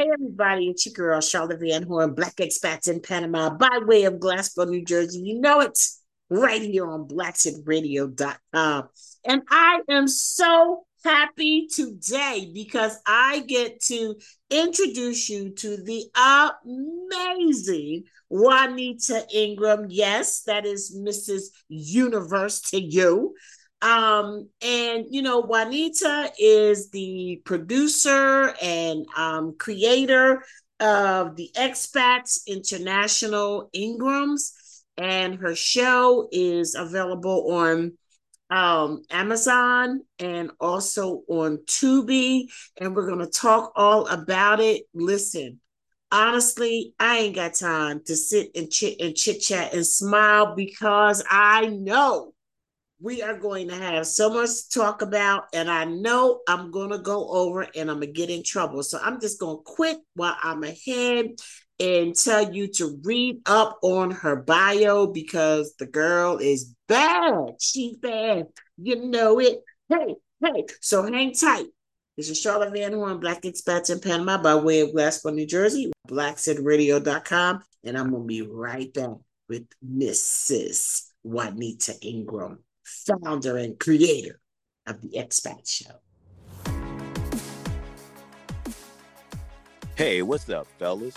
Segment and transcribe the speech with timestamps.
[0.00, 4.14] Hey everybody, it's your girl Charlotte Van Horn, Black Expats in Panama by way of
[4.14, 5.18] Glassboro, New Jersey.
[5.18, 5.78] You know it
[6.30, 8.88] right here on BlaxitRadio.com.
[9.26, 14.14] And I am so happy today because I get to
[14.48, 16.06] introduce you to the
[16.64, 19.88] amazing Juanita Ingram.
[19.90, 21.48] Yes, that is Mrs.
[21.68, 23.34] Universe to you.
[23.82, 30.42] Um, and you know, Juanita is the producer and um, creator
[30.80, 34.52] of the Expats International Ingrams,
[34.96, 37.92] and her show is available on
[38.50, 42.46] um, Amazon and also on Tubi.
[42.78, 44.82] And we're going to talk all about it.
[44.92, 45.60] Listen,
[46.10, 51.24] honestly, I ain't got time to sit and chit and chit chat and smile because
[51.30, 52.34] I know
[53.00, 56.90] we are going to have so much to talk about, and I know I'm going
[56.90, 58.82] to go over and I'm going to get in trouble.
[58.82, 61.30] So I'm just going to quit while I'm ahead
[61.78, 67.54] and tell you to read up on her bio because the girl is bad.
[67.58, 68.48] She's bad.
[68.76, 69.60] You know it.
[69.88, 70.66] Hey, hey.
[70.82, 71.66] So hang tight.
[72.18, 75.90] This is Charlotte Van Horn, Black Expats in Panama by way of Glassboro, New Jersey,
[76.06, 77.62] BlaxitRadio.com.
[77.84, 79.16] And I'm going to be right back
[79.48, 81.06] with Mrs.
[81.22, 82.58] Juanita Ingram
[83.06, 84.40] founder and creator
[84.86, 86.00] of the Expat Show.
[89.96, 91.14] Hey, what's up, fellas?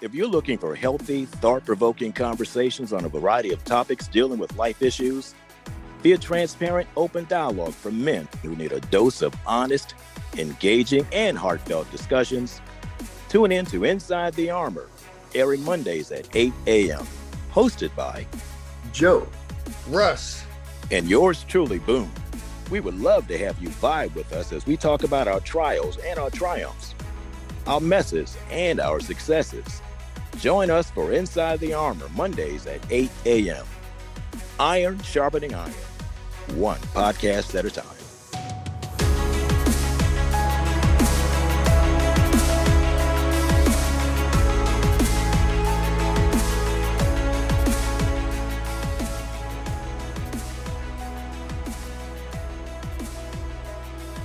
[0.00, 4.56] If you're looking for healthy, thought provoking conversations on a variety of topics dealing with
[4.56, 5.34] life issues,
[6.02, 9.94] via transparent, open dialogue from men who need a dose of honest,
[10.36, 12.60] engaging, and heartfelt discussions,
[13.28, 14.88] tune in to Inside the Armor,
[15.34, 17.06] airing Mondays at 8 a.m.
[17.52, 18.26] Hosted by
[18.92, 19.26] Joe,
[19.88, 20.43] Russ,
[20.90, 22.10] and yours truly, Boom.
[22.70, 25.98] We would love to have you vibe with us as we talk about our trials
[25.98, 26.94] and our triumphs,
[27.66, 29.82] our messes and our successes.
[30.38, 33.66] Join us for Inside the Armor Mondays at 8 a.m.
[34.58, 35.72] Iron sharpening iron,
[36.56, 38.03] one podcast at a time.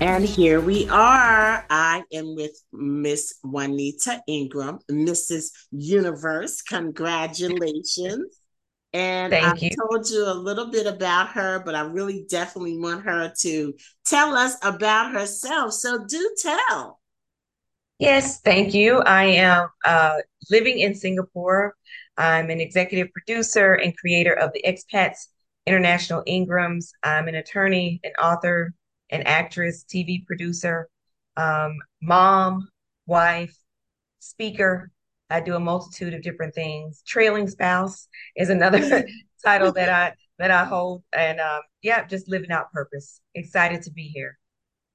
[0.02, 1.66] And here we are.
[1.70, 5.52] I am with Miss Juanita Ingram, Mrs.
[5.72, 6.62] Universe.
[6.62, 8.40] Congratulations.
[8.94, 9.72] And Thank I you.
[9.76, 13.74] told you a little bit about her, but I really definitely want her to
[14.06, 15.74] tell us about herself.
[15.74, 17.02] So do tell.
[18.00, 19.00] Yes, thank you.
[19.00, 21.76] I am uh, living in Singapore.
[22.18, 25.28] I'm an executive producer and creator of the Expats
[25.68, 26.94] International Ingrams.
[27.04, 28.74] I'm an attorney, an author,
[29.09, 30.90] an actress, TV producer,
[31.38, 32.70] um, mom,
[33.06, 33.56] wife,
[34.20, 34.92] speaker.
[35.30, 37.03] I do a multitude of different things.
[37.06, 39.06] Trailing spouse is another
[39.46, 43.22] title that I that I hold, and um, yeah, just living out purpose.
[43.36, 44.38] Excited to be here.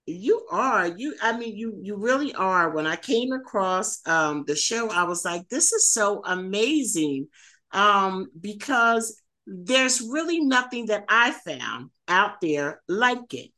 [0.06, 1.14] You are you.
[1.22, 2.70] I mean, you you really are.
[2.70, 7.28] When I came across um, the show, I was like, "This is so amazing,"
[7.72, 13.50] um, because there's really nothing that I found out there like it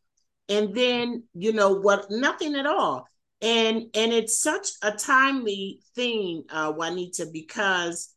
[0.49, 3.09] and then you know what nothing at all.
[3.43, 8.12] And and it's such a timely thing uh juanita because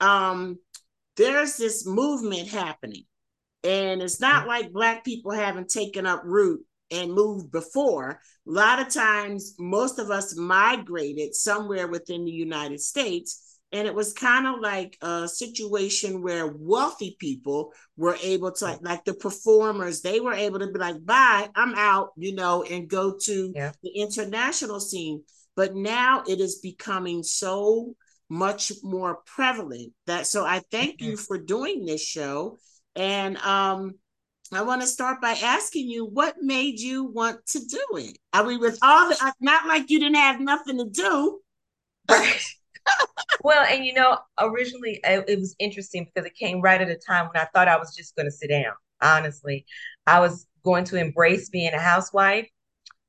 [0.00, 0.58] um
[1.16, 3.04] there's this movement happening.
[3.64, 8.20] And it's not like black people haven't taken up root and moved before.
[8.46, 13.41] A lot of times most of us migrated somewhere within the united states
[13.72, 18.78] and it was kind of like a situation where wealthy people were able to like,
[18.82, 22.88] like the performers they were able to be like bye i'm out you know and
[22.88, 23.72] go to yeah.
[23.82, 25.22] the international scene
[25.56, 27.94] but now it is becoming so
[28.28, 31.10] much more prevalent that so i thank mm-hmm.
[31.10, 32.56] you for doing this show
[32.94, 33.94] and um
[34.54, 38.18] I want to start by asking you what made you want to do it.
[38.34, 41.40] I mean, with all the, not like you didn't have nothing to do.
[43.42, 46.96] Well, and you know, originally it, it was interesting because it came right at a
[46.96, 48.72] time when I thought I was just going to sit down.
[49.00, 49.66] Honestly,
[50.06, 52.48] I was going to embrace being a housewife,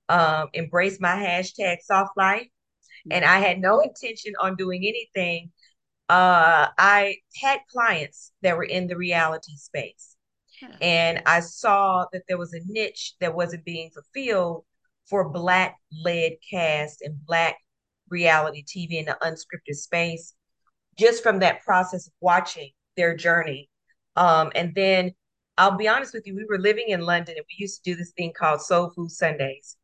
[0.10, 2.48] um, embrace my hashtag soft life,
[3.12, 5.52] and I had no intention on doing anything.
[6.10, 10.16] Uh, I had clients that were in the reality space,
[10.62, 10.76] yeah.
[10.82, 14.66] and I saw that there was a niche that wasn't being fulfilled
[15.10, 17.58] for Black led cast and Black
[18.14, 20.36] reality TV in the unscripted space,
[20.98, 23.70] just from that process of watching their journey.
[24.16, 25.14] Um, and then
[25.58, 27.98] I'll be honest with you, we were living in London and we used to do
[27.98, 29.78] this thing called Soul Food Sundays,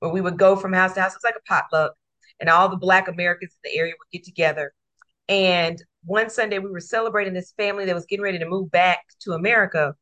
[0.00, 1.14] where we would go from house to house.
[1.14, 1.94] It's like a potluck.
[2.40, 4.72] and all the Black Americans in the area would get together.
[5.28, 9.00] And one Sunday, we were celebrating this family that was getting ready to move back
[9.22, 9.94] to America.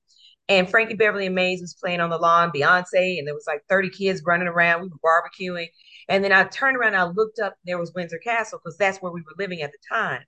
[0.49, 3.63] And Frankie Beverly and Maze was playing on the lawn, Beyonce, and there was like
[3.69, 4.83] 30 kids running around.
[4.83, 5.69] We were barbecuing.
[6.09, 9.13] And then I turned around, I looked up, there was Windsor Castle because that's where
[9.13, 10.23] we were living at the time.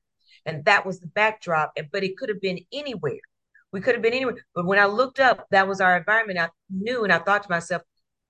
[0.46, 1.72] And that was the backdrop.
[1.76, 3.20] And but it could have been anywhere.
[3.72, 4.36] We could have been anywhere.
[4.54, 6.38] But when I looked up, that was our environment.
[6.38, 7.82] I knew and I thought to myself,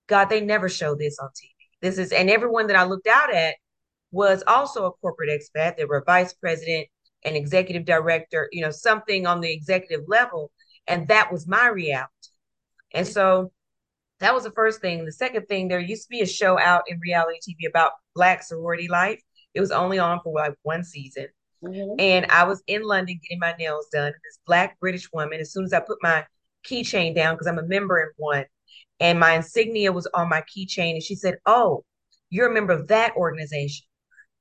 [0.09, 1.53] God, they never show this on TV.
[1.83, 3.55] This is, and everyone that I looked out at
[4.11, 5.77] was also a corporate expat.
[5.77, 6.88] They were vice president
[7.25, 10.50] and executive director, you know, something on the executive level.
[10.87, 12.11] And that was my reality.
[12.94, 13.53] And so
[14.21, 15.05] that was the first thing.
[15.05, 18.43] The second thing, there used to be a show out in reality TV about Black
[18.43, 19.21] sorority life.
[19.55, 21.27] It was only on for like one season.
[21.65, 21.99] Mm-hmm.
[21.99, 24.12] And I was in London getting my nails done.
[24.12, 26.25] This Black British woman, as soon as I put my
[26.67, 28.44] keychain down, because I'm a member in one,
[29.00, 31.85] and my insignia was on my keychain, and she said, Oh,
[32.31, 33.87] you're a member of that organization.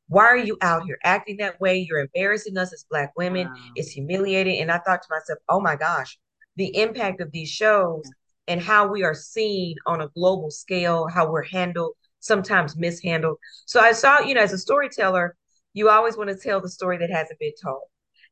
[0.07, 1.79] Why are you out here acting that way?
[1.79, 3.47] You're embarrassing us as Black women.
[3.47, 3.55] Wow.
[3.75, 4.61] It's humiliating.
[4.61, 6.17] And I thought to myself, oh my gosh,
[6.55, 8.09] the impact of these shows
[8.47, 13.37] and how we are seen on a global scale, how we're handled, sometimes mishandled.
[13.65, 15.35] So I saw, you know, as a storyteller,
[15.73, 17.83] you always want to tell the story that hasn't been told.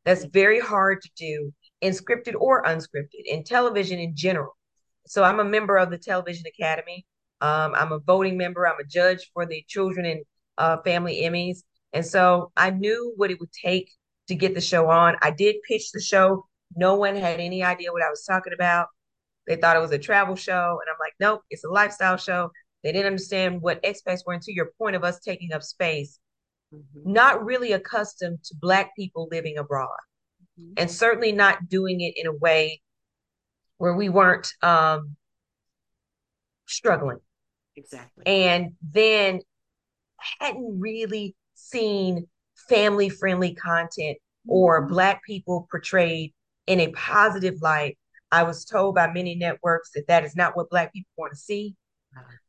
[0.06, 4.56] That's very hard to do in scripted or unscripted, in television in general.
[5.08, 7.06] So I'm a member of the Television Academy.
[7.42, 8.66] Um, I'm a voting member.
[8.66, 10.22] I'm a judge for the Children and
[10.58, 11.64] uh, Family Emmys.
[11.92, 13.92] And so I knew what it would take
[14.30, 15.16] to get the show on.
[15.22, 16.46] I did pitch the show.
[16.76, 18.88] No one had any idea what I was talking about.
[19.48, 20.80] They thought it was a travel show.
[20.82, 22.52] And I'm like, nope, it's a lifestyle show.
[22.84, 24.34] They didn't understand what expats were.
[24.34, 26.20] And to your point of us taking up space,
[26.74, 27.12] mm-hmm.
[27.12, 29.90] not really accustomed to Black people living abroad.
[30.60, 30.74] Mm-hmm.
[30.78, 32.82] And certainly not doing it in a way
[33.78, 35.16] where we weren't um,
[36.68, 37.20] struggling.
[37.76, 38.24] Exactly.
[38.26, 39.42] And then
[40.40, 42.28] hadn't really seen
[42.70, 44.18] family friendly content
[44.48, 44.94] or mm-hmm.
[44.94, 46.34] Black people portrayed
[46.68, 47.98] in a positive light.
[48.32, 51.40] I was told by many networks that that is not what Black people want to
[51.40, 51.76] see.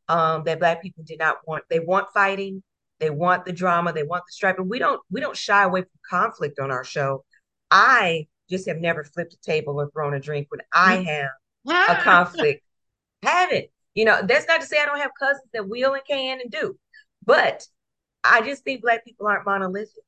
[0.08, 1.64] Um, that Black people did not want.
[1.68, 2.62] They want fighting.
[3.00, 3.92] They want the drama.
[3.92, 4.56] They want the strife.
[4.58, 5.00] And we don't.
[5.10, 7.24] We don't shy away from conflict on our show.
[7.70, 11.30] I just have never flipped a table or thrown a drink when I have
[11.98, 12.62] a conflict.
[13.22, 13.66] Haven't.
[13.94, 16.50] You know, that's not to say I don't have cousins that will and can and
[16.50, 16.76] do.
[17.24, 17.66] But
[18.22, 20.02] I just think Black people aren't monolithic.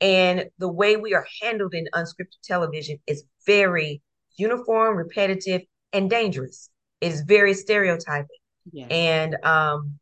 [0.00, 4.00] And the way we are handled in unscripted television is very
[4.36, 5.62] uniform, repetitive,
[5.92, 6.70] and dangerous.
[7.00, 8.26] It is very stereotyping.
[8.72, 8.88] Yes.
[8.90, 9.98] And um,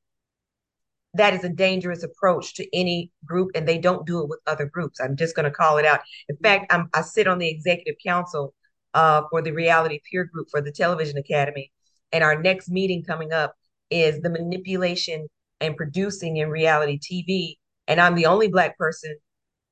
[1.14, 4.66] that is a dangerous approach to any group, and they don't do it with other
[4.66, 5.00] groups.
[5.00, 6.00] I'm just going to call it out.
[6.28, 8.54] In fact, I'm, i sit on the executive council
[8.94, 11.72] uh, for the reality peer group for the Television Academy.
[12.12, 13.54] And our next meeting coming up
[13.90, 15.28] is the manipulation
[15.60, 17.56] and producing in reality TV.
[17.88, 19.16] And I'm the only black person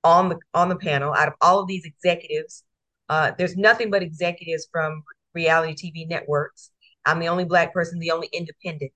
[0.04, 2.62] on the on the panel out of all of these executives.
[3.08, 5.02] Uh, there's nothing but executives from
[5.34, 6.70] reality TV networks.
[7.04, 8.92] I'm the only black person, the only independent.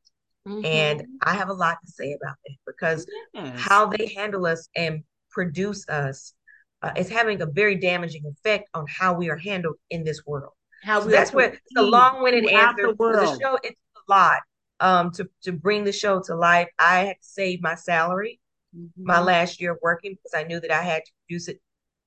[0.46, 0.64] Mm-hmm.
[0.64, 3.52] And I have a lot to say about that because yes.
[3.58, 6.32] how they handle us and produce us
[6.82, 10.52] uh, is having a very damaging effect on how we are handled in this world.
[10.84, 12.92] How so that's where the long-winded answer.
[12.92, 14.40] The, the show it's a lot
[14.80, 16.68] um, to to bring the show to life.
[16.78, 18.40] I had to save my salary
[18.76, 19.02] mm-hmm.
[19.04, 21.60] my last year of working because I knew that I had to produce it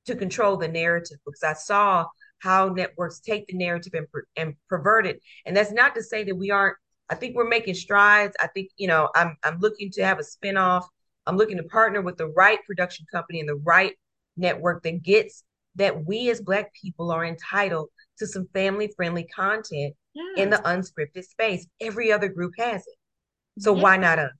[0.05, 2.05] to control the narrative because I saw
[2.39, 5.21] how networks take the narrative and, and pervert it.
[5.45, 6.77] And that's not to say that we aren't.
[7.09, 8.35] I think we're making strides.
[8.39, 10.85] I think you know I'm I'm looking to have a spinoff.
[11.27, 13.93] I'm looking to partner with the right production company and the right
[14.38, 15.43] network that gets
[15.75, 20.25] that we as Black people are entitled to some family friendly content yes.
[20.38, 21.67] in the unscripted space.
[21.79, 23.62] Every other group has it.
[23.62, 23.83] So yes.
[23.83, 24.31] why not us?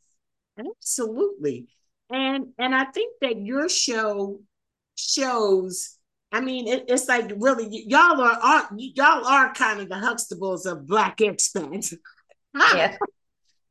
[0.58, 1.68] Absolutely.
[2.12, 4.40] And and I think that your show
[4.96, 5.98] shows
[6.32, 10.66] I mean, it, it's like really y'all are, are y'all are kind of the Huxtables
[10.66, 11.94] of Black expats.
[12.74, 12.96] yeah.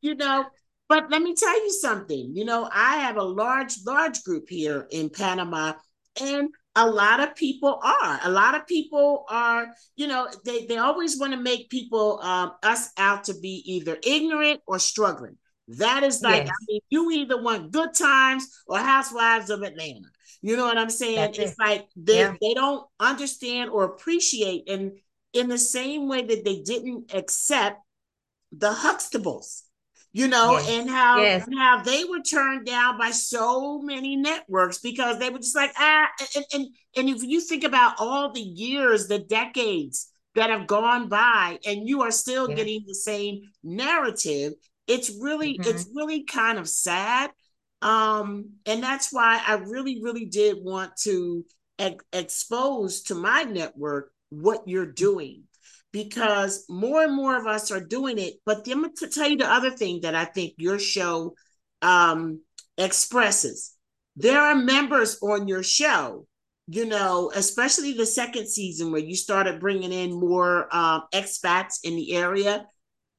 [0.03, 0.45] you know,
[0.89, 2.33] but let me tell you something.
[2.35, 5.73] You know, I have a large, large group here in Panama,
[6.21, 10.77] and a lot of people are a lot of people are you know they, they
[10.77, 15.37] always want to make people um, us out to be either ignorant or struggling
[15.79, 16.51] that is like yes.
[16.51, 20.09] I mean, you either want good times or housewives of atlanta
[20.43, 21.59] you know what i'm saying That's it's it.
[21.59, 22.35] like they, yeah.
[22.41, 24.93] they don't understand or appreciate and
[25.33, 27.81] in the same way that they didn't accept
[28.53, 29.63] the huxtables
[30.13, 30.69] you know, yes.
[30.69, 31.47] and how yes.
[31.47, 35.71] and how they were turned down by so many networks because they were just like
[35.79, 40.67] ah and, and and if you think about all the years, the decades that have
[40.67, 44.53] gone by and you are still getting the same narrative,
[44.87, 45.69] it's really mm-hmm.
[45.69, 47.31] it's really kind of sad.
[47.83, 51.45] Um, and that's why I really, really did want to
[51.79, 55.45] ex- expose to my network what you're doing
[55.93, 58.35] because more and more of us are doing it.
[58.45, 61.35] But I'm going to tell you the other thing that I think your show
[61.83, 62.41] um,
[62.77, 63.75] expresses.
[64.17, 66.27] There are members on your show,
[66.69, 71.97] you know, especially the second season where you started bringing in more um, expats in
[71.97, 72.67] the area.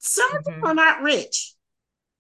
[0.02, 0.38] Some mm-hmm.
[0.38, 0.66] of them mm-hmm.
[0.66, 1.56] are not rich,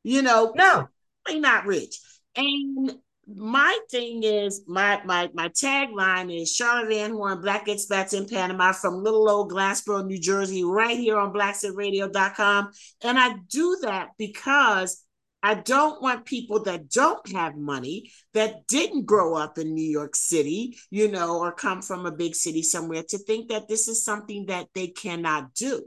[0.03, 0.53] you know.
[0.55, 0.87] No,
[1.25, 1.99] they're not rich.
[2.35, 2.95] And
[3.27, 8.71] my thing is my my my tagline is Charlotte Van Horn, Black Expats in Panama
[8.71, 12.71] from little old Glassboro, New Jersey, right here on blaxitradio.com.
[13.03, 15.03] And I do that because
[15.43, 20.15] I don't want people that don't have money, that didn't grow up in New York
[20.15, 24.05] City, you know, or come from a big city somewhere to think that this is
[24.05, 25.83] something that they cannot do.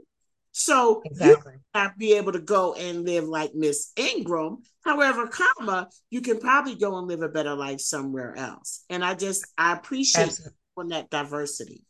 [0.57, 1.51] So exactly.
[1.55, 4.59] you not be able to go and live like Miss Ingram.
[4.85, 8.85] However, comma, you can probably go and live a better life somewhere else.
[8.89, 10.39] And I just I appreciate
[10.77, 11.83] on that diversity.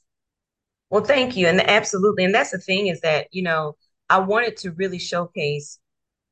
[0.90, 1.46] Well, thank you.
[1.46, 2.26] And absolutely.
[2.26, 3.76] And that's the thing is that, you know,
[4.10, 5.78] I wanted to really showcase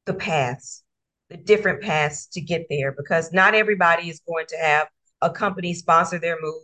[0.07, 0.83] the paths,
[1.29, 4.87] the different paths to get there, because not everybody is going to have
[5.21, 6.63] a company sponsor their move.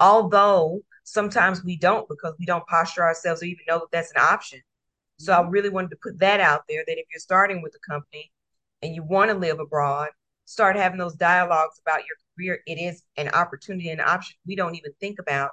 [0.00, 4.20] Although sometimes we don't because we don't posture ourselves or even know that that's an
[4.20, 4.60] option.
[5.18, 7.90] So I really wanted to put that out there that if you're starting with a
[7.90, 8.32] company
[8.82, 10.08] and you want to live abroad,
[10.44, 12.60] start having those dialogues about your career.
[12.66, 15.50] It is an opportunity and an option we don't even think about.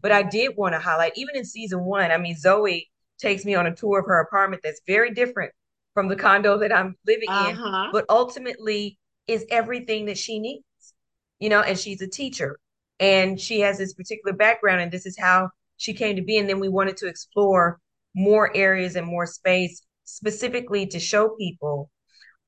[0.00, 3.54] But I did want to highlight, even in season one, I mean, Zoe takes me
[3.54, 5.52] on a tour of her apartment that's very different
[5.94, 7.84] from the condo that I'm living uh-huh.
[7.86, 10.64] in, but ultimately is everything that she needs,
[11.38, 12.58] you know, and she's a teacher
[12.98, 16.38] and she has this particular background and this is how she came to be.
[16.38, 17.80] And then we wanted to explore
[18.14, 21.90] more areas and more space specifically to show people.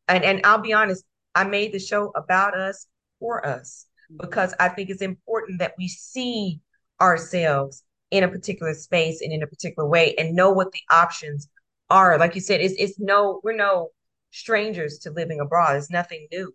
[0.09, 1.05] And, and I'll be honest,
[1.35, 2.87] I made the show about us
[3.19, 3.87] for us
[4.21, 6.61] because I think it's important that we see
[7.01, 11.49] ourselves in a particular space and in a particular way and know what the options
[11.91, 12.19] are.
[12.19, 13.89] Like you said, it's it's no, we're no
[14.31, 15.77] strangers to living abroad.
[15.77, 16.55] It's nothing new.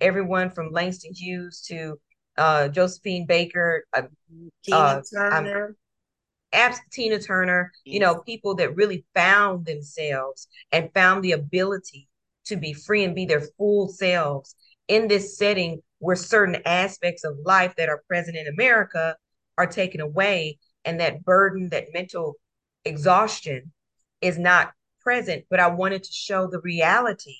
[0.00, 1.98] Everyone from Langston Hughes to
[2.36, 4.02] uh, Josephine Baker, uh,
[4.64, 5.76] Tina uh, Turner
[6.52, 12.08] abs Tina Turner, you know, people that really found themselves and found the ability
[12.46, 14.54] to be free and be their full selves
[14.88, 19.16] in this setting where certain aspects of life that are present in America
[19.58, 22.34] are taken away and that burden, that mental
[22.84, 23.72] exhaustion
[24.20, 25.44] is not present.
[25.50, 27.36] But I wanted to show the reality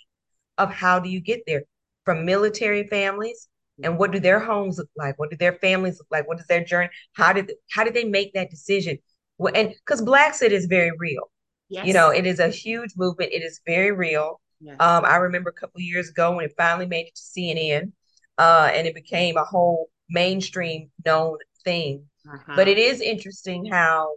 [0.58, 1.62] of how do you get there
[2.04, 3.48] from military families
[3.82, 5.18] and what do their homes look like?
[5.18, 6.26] What do their families look like?
[6.26, 6.88] What is their journey?
[7.14, 8.98] How did how did they make that decision?
[9.38, 11.30] Well, and because Blaxit is very real.
[11.68, 11.84] Yes.
[11.84, 13.32] you know it is a huge movement.
[13.32, 14.40] It is very real.
[14.60, 14.76] Yes.
[14.80, 17.92] um i remember a couple years ago when it finally made it to cnn
[18.38, 22.04] uh and it became a whole mainstream known thing.
[22.26, 22.54] Uh-huh.
[22.56, 24.16] but it is interesting how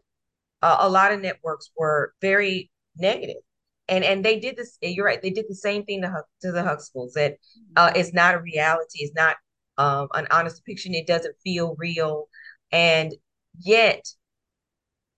[0.61, 3.41] uh, a lot of networks were very negative.
[3.87, 6.61] And and they did this you're right they did the same thing to, to the
[6.61, 7.37] huxtables that
[7.75, 8.99] uh, it's not a reality.
[8.99, 9.35] It's not
[9.79, 10.93] um, an honest depiction.
[10.93, 12.27] It doesn't feel real.
[12.71, 13.15] And
[13.57, 14.05] yet,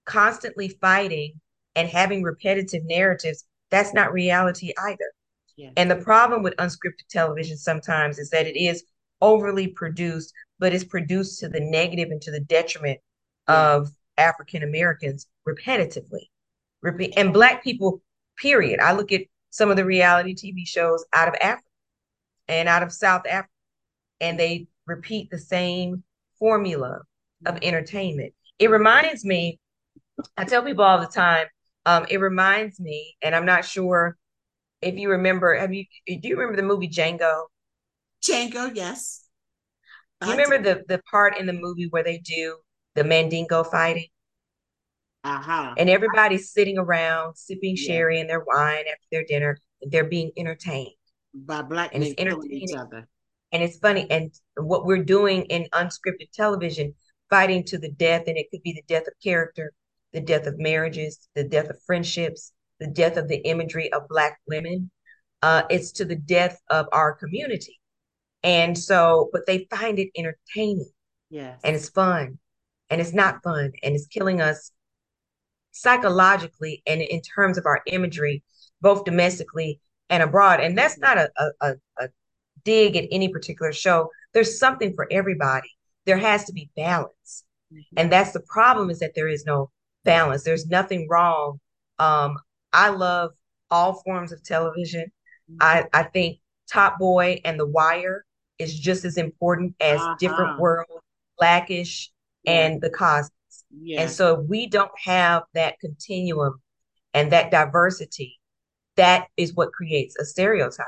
[0.05, 1.41] constantly fighting
[1.75, 5.11] and having repetitive narratives, that's not reality either.
[5.57, 5.71] Yeah.
[5.75, 8.83] And the problem with unscripted television sometimes is that it is
[9.19, 12.99] overly produced, but it's produced to the negative and to the detriment
[13.49, 13.73] yeah.
[13.73, 16.27] of African Americans repetitively.
[17.17, 18.01] And Black people,
[18.37, 18.79] period.
[18.79, 21.67] I look at some of the reality TV shows out of Africa
[22.47, 23.49] and out of South Africa
[24.21, 26.03] and they repeat the same
[26.39, 27.01] formula
[27.45, 28.33] of entertainment.
[28.59, 29.59] It reminds me,
[30.37, 31.47] I tell people all the time,
[31.85, 34.17] um, it reminds me, and I'm not sure
[34.81, 37.45] if you remember, have you do you remember the movie Django?
[38.23, 39.27] Django, yes.
[40.21, 42.57] Do you remember the the part in the movie where they do
[42.95, 44.07] the Mandingo fighting?
[45.23, 45.73] Uh-huh.
[45.77, 47.87] And everybody's sitting around sipping yeah.
[47.87, 50.93] sherry and their wine after their dinner, they're being entertained
[51.33, 53.07] by black and it's entertaining each other.
[53.51, 54.09] And it's funny.
[54.09, 56.93] And what we're doing in unscripted television,
[57.29, 59.73] fighting to the death, and it could be the death of character,
[60.13, 64.39] the death of marriages, the death of friendships, the death of the imagery of Black
[64.47, 64.91] women.
[65.41, 67.79] Uh, it's to the death of our community.
[68.43, 70.89] And so, but they find it entertaining.
[71.29, 71.55] Yeah.
[71.63, 72.39] And it's fun.
[72.89, 73.71] And it's not fun.
[73.83, 74.71] And it's killing us
[75.71, 78.43] psychologically and in terms of our imagery,
[78.81, 79.79] both domestically
[80.09, 80.59] and abroad.
[80.59, 81.31] And that's not a,
[81.61, 82.09] a, a,
[82.63, 84.09] dig at any particular show.
[84.33, 85.69] There's something for everybody.
[86.05, 87.43] There has to be balance.
[87.73, 87.97] Mm-hmm.
[87.97, 89.69] And that's the problem is that there is no
[90.03, 90.43] balance.
[90.43, 91.59] There's nothing wrong.
[91.99, 92.37] Um,
[92.73, 93.31] I love
[93.69, 95.11] all forms of television.
[95.49, 95.57] Mm-hmm.
[95.61, 96.39] I, I think
[96.71, 98.25] Top Boy and The Wire
[98.57, 100.15] is just as important as Uh-huh.
[100.19, 100.87] different world,
[101.37, 102.11] blackish,
[102.43, 102.51] Yeah.
[102.53, 103.31] and the cosmos.
[103.69, 104.01] Yeah.
[104.01, 106.61] And so if we don't have that continuum
[107.13, 108.39] and that diversity,
[108.97, 110.85] that is what creates a stereotype.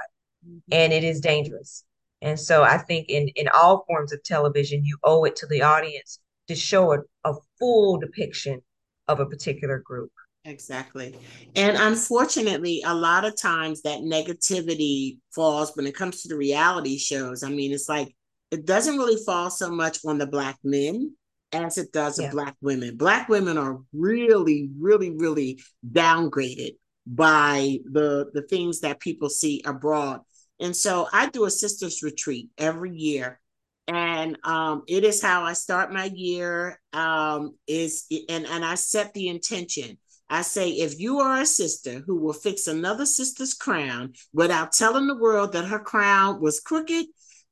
[0.47, 0.73] Mm-hmm.
[0.73, 1.83] and it is dangerous.
[2.21, 5.61] And so I think in in all forms of television, you owe it to the
[5.61, 8.61] audience to show a, a full depiction
[9.07, 10.11] of a particular group.
[10.45, 11.15] Exactly.
[11.55, 16.97] And unfortunately, a lot of times that negativity falls when it comes to the reality
[16.97, 17.43] shows.
[17.43, 18.13] I mean, it's like
[18.51, 21.15] it doesn't really fall so much on the black men
[21.53, 22.27] as it does Yeah.
[22.27, 22.97] of black women.
[22.97, 30.21] Black women are really, really, really downgraded by the the things that people see abroad.
[30.59, 33.39] And so I do a sisters retreat every year.
[33.87, 36.79] And um, it is how I start my year.
[36.93, 39.97] Um, is and and I set the intention.
[40.29, 45.07] I say, if you are a sister who will fix another sister's crown without telling
[45.07, 47.05] the world that her crown was crooked,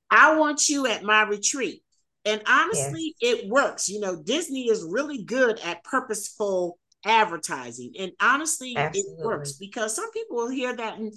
[0.09, 1.83] I want you at my retreat.
[2.25, 3.89] And honestly, it works.
[3.89, 7.93] You know, Disney is really good at purposeful advertising.
[7.99, 9.13] And honestly, Absolutely.
[9.13, 11.13] it works because some people will hear that and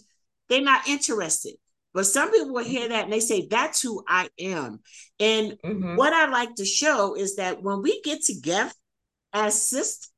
[0.48, 1.54] they're not interested.
[1.94, 4.80] But some people will hear that and they say, that's who I am.
[5.20, 5.96] And Mhm.
[5.96, 8.72] what I like to show is that when we get together
[9.32, 10.10] as sisters,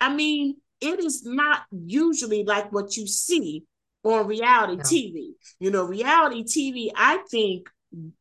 [0.00, 3.64] I mean, it is not usually like what you see
[4.04, 4.82] on reality No.
[4.82, 5.34] TV.
[5.60, 7.68] You know, reality TV, I think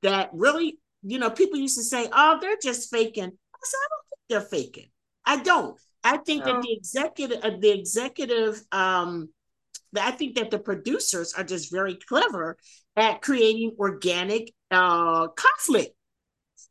[0.01, 3.23] that really, you know, people used to say, oh, they're just faking.
[3.23, 4.89] I said, I don't think they're faking.
[5.25, 5.79] I don't.
[6.03, 6.53] I think No.
[6.53, 9.29] that the executive, uh, the executive, um,
[9.95, 12.57] I think that the producers are just very clever
[12.98, 15.96] at creating organic uh, conflict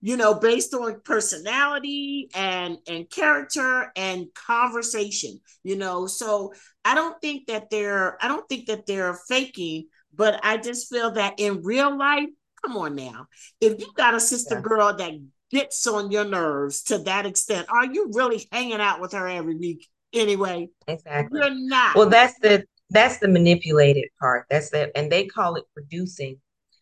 [0.00, 6.52] you know based on personality and and character and conversation you know so
[6.84, 11.12] i don't think that they're i don't think that they're faking but i just feel
[11.12, 12.28] that in real life
[12.64, 13.26] come on now
[13.60, 14.60] if you got a sister Yeah.
[14.60, 15.12] girl that
[15.50, 19.54] gets on your nerves to that extent are you really hanging out with her every
[19.54, 21.40] week anyway Exactly.
[21.40, 24.46] you're not Well, that's the that's the manipulated part.
[24.50, 26.36] That's the and they call it producing,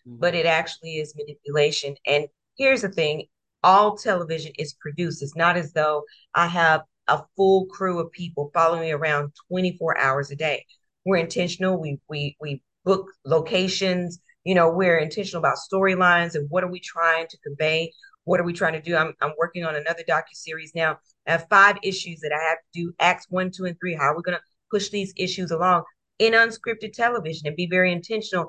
[0.06, 0.18] mm-hmm.
[0.18, 1.96] but it actually is manipulation.
[2.06, 3.26] And here's the thing,
[3.62, 5.22] all television is produced.
[5.22, 9.98] It's not as though I have a full crew of people following me around 24
[9.98, 10.64] hours a day.
[11.04, 11.80] We're intentional.
[11.80, 16.80] We we we book locations, you know, we're intentional about storylines and what are we
[16.80, 17.92] trying to convey?
[18.24, 18.96] What are we trying to do?
[18.96, 20.98] I'm I'm working on another docu-series now.
[21.26, 23.94] I have five issues that I have to do, acts one, two, and three.
[23.94, 24.40] How are we gonna
[24.70, 25.84] push these issues along
[26.18, 28.46] in unscripted television and be very intentional?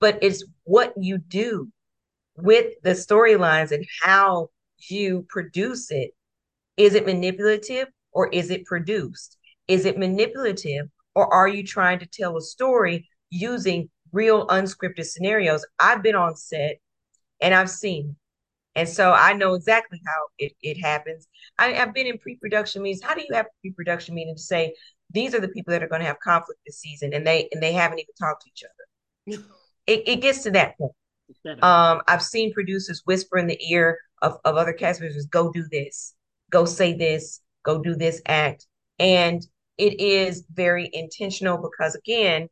[0.00, 1.68] But it's what you do
[2.36, 4.48] with the storylines and how
[4.88, 6.10] you produce it.
[6.76, 9.36] Is it manipulative or is it produced?
[9.68, 15.66] Is it manipulative or are you trying to tell a story using real unscripted scenarios?
[15.78, 16.76] I've been on set
[17.40, 18.16] and I've seen.
[18.76, 21.26] And so I know exactly how it, it happens.
[21.58, 23.02] I, I've been in pre-production meetings.
[23.02, 24.74] How do you have pre-production meeting to say
[25.10, 27.62] these are the people that are going to have conflict this season and they and
[27.62, 29.42] they haven't even talked to each other?
[29.86, 30.92] It, it gets to that point.
[31.62, 35.64] Um, I've seen producers whisper in the ear of, of other cast members, go do
[35.70, 36.14] this,
[36.50, 38.66] go say this, go do this act.
[38.98, 39.44] And
[39.78, 42.48] it is very intentional because again,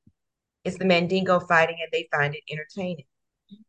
[0.64, 3.04] it's the Mandingo fighting and they find it entertaining.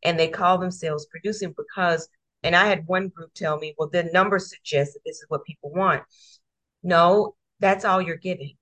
[0.02, 2.08] And they call themselves producing because,
[2.42, 5.44] and I had one group tell me, well, the numbers suggest that this is what
[5.44, 6.02] people want.
[6.82, 8.56] No, that's all you're giving.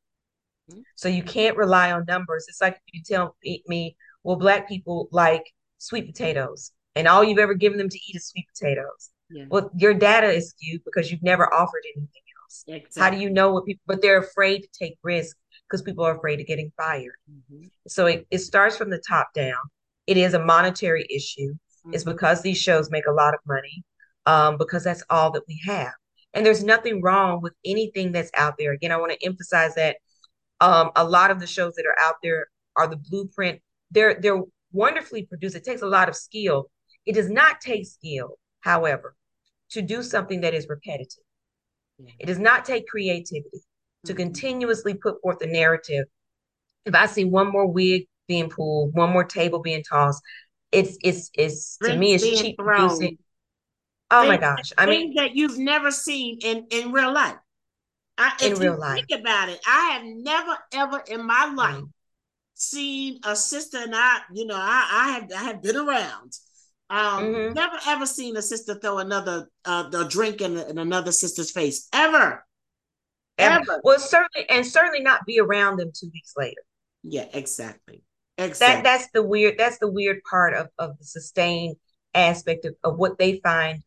[0.97, 2.47] So you can't rely on numbers.
[2.49, 5.45] It's like if you tell me, well, black people like
[5.79, 9.11] sweet potatoes, and all you've ever given them to eat is sweet potatoes.
[9.31, 9.45] Yeah.
[9.49, 12.65] Well, your data is skewed because you've never offered anything else.
[12.67, 13.03] Exactly.
[13.03, 13.83] How do you know what people?
[13.87, 17.17] But they're afraid to take risks because people are afraid of getting fired.
[17.31, 17.71] Mhm.
[17.87, 19.61] So it, it starts from the top down.
[20.07, 21.55] It is a monetary issue.
[21.93, 22.13] It's Mhm.
[22.13, 23.85] because these shows make a lot of money,
[24.27, 25.93] um, because that's all that we have.
[26.35, 28.73] And there's nothing wrong with anything that's out there.
[28.73, 29.99] Again, I want to emphasize that
[30.61, 33.61] um, a lot of the shows that are out there are the blueprint.
[33.91, 34.43] They're they're
[34.73, 35.57] wonderfully produced.
[35.57, 36.71] It takes a lot of skill.
[37.07, 39.17] It does not take skill, however,
[39.71, 41.25] to do something that is repetitive.
[42.19, 43.63] It does not take creativity
[44.07, 44.17] to Mhm.
[44.17, 46.07] continuously put forth a narrative.
[46.87, 50.23] If I see one more wig being pulled, one more table being tossed,
[50.73, 52.95] it's it's it's to me it's cheap thrown.
[52.99, 53.19] producing.
[54.11, 54.73] Oh my gosh!
[54.79, 57.37] I mean, that you've never seen in in real life.
[58.19, 59.05] I, In real life.
[59.09, 61.93] think about it, I have never ever in my life Mm.
[62.55, 66.33] seen a sister, and I, you know, I I have I have been around.
[66.91, 67.55] Um, Mhm.
[67.55, 71.89] never ever seen a sister throw another uh the drink in, in another sister's face
[71.93, 72.45] ever.
[73.39, 73.61] ever.
[73.61, 73.81] Ever.
[73.85, 76.63] well, certainly and certainly not be around them two weeks later.
[77.03, 78.03] Yeah, exactly.
[78.37, 78.83] Exactly.
[78.83, 81.77] that that's the weird that's the weird part of of the sustained
[82.15, 83.83] aspect of, of what they find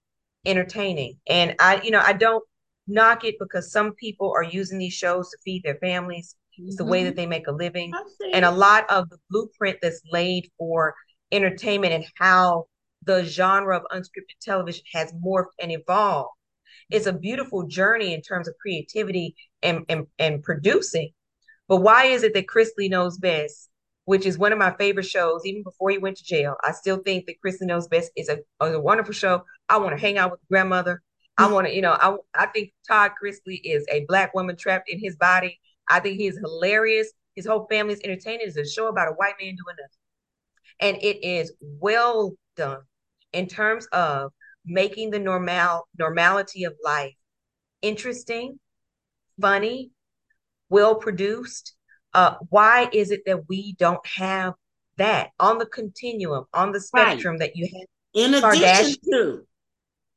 [0.46, 1.20] entertaining.
[1.28, 2.44] And I, you know, I don't
[2.92, 6.36] knock it because some people are using these shows to feed their families.
[6.58, 7.06] It's the way Mm-hmm.
[7.06, 7.92] that they make a living.
[8.34, 10.94] And a lot of the blueprint that's laid for
[11.32, 12.66] entertainment and how
[13.04, 16.30] the genre of unscripted television has morphed and evolved.
[16.90, 21.12] It's a beautiful journey in terms of creativity and, and, and producing.
[21.68, 23.70] But why is it that Chrisley Knows Best,
[24.06, 26.98] which is one of my favorite shows, even before he went to jail, I still
[26.98, 29.44] think that Chrisley Knows Best is a, is a wonderful show.
[29.70, 31.02] I want to hang out with grandmother.
[31.38, 34.90] I want to, you know, I, I think Todd Chrisley is a black woman trapped
[34.90, 35.60] in his body.
[35.90, 37.12] I think he's hilarious.
[37.36, 38.48] His whole family is entertaining.
[38.48, 39.98] It's a show about a white man doing nothing.
[40.80, 42.82] And it is well done
[43.34, 44.32] in terms of
[44.66, 47.14] making the normal normality of life
[47.82, 48.60] interesting,
[49.40, 49.92] funny,
[50.70, 51.76] well produced.
[52.14, 54.54] Uh, why is it that we don't have
[54.98, 57.40] that on the continuum, on the spectrum right.
[57.40, 57.88] that you have?
[58.14, 59.48] In addition to,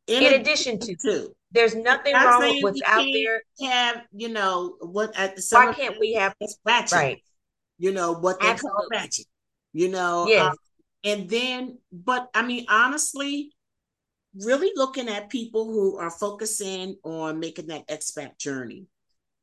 [0.06, 3.42] in, in addition to, to, there's nothing wrong with what's out there.
[3.62, 6.34] Have you know what at the why can't we have
[6.66, 6.92] ratchet?
[6.92, 7.22] Right.
[7.78, 8.76] You know what they Absolutely.
[8.76, 9.26] call ratchet.
[9.72, 10.46] You know, yes.
[10.46, 10.56] Um,
[11.04, 13.52] and then, but I mean, honestly,
[14.42, 18.86] really looking at people who are focusing on making that expat journey.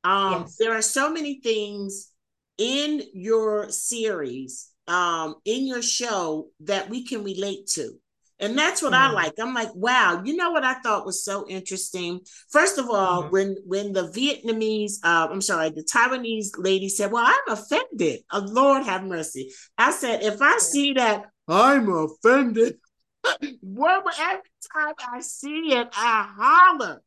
[0.03, 0.57] Um, yes.
[0.57, 2.11] There are so many things
[2.57, 7.99] in your series, um, in your show that we can relate to.
[8.41, 9.11] And that's what mm-hmm.
[9.11, 9.33] I like.
[9.39, 12.21] I'm like, wow, you know what I thought was so interesting?
[12.49, 13.31] First of all, mm-hmm.
[13.31, 18.21] when when the Vietnamese, uh, I'm sorry, the Taiwanese lady said, Well, I'm offended.
[18.31, 19.51] Oh, Lord have mercy.
[19.77, 22.77] I said, if I see that, I'm offended.
[23.61, 24.41] well, every
[24.73, 27.01] time I see it, I holler.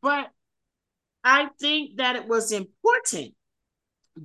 [0.00, 0.30] But
[1.22, 3.34] I think that it was important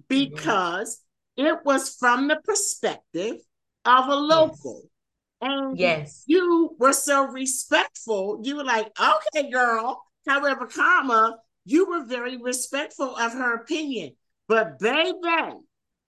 [0.08, 1.02] because
[1.38, 1.48] mm-hmm.
[1.48, 3.36] it was from the perspective
[3.84, 4.84] of a local.
[4.84, 4.95] Yes.
[5.42, 6.24] And yes.
[6.28, 8.40] you were so respectful.
[8.44, 10.02] You were like, okay, girl.
[10.28, 14.16] However, comma, you were very respectful of her opinion.
[14.48, 15.14] But baby,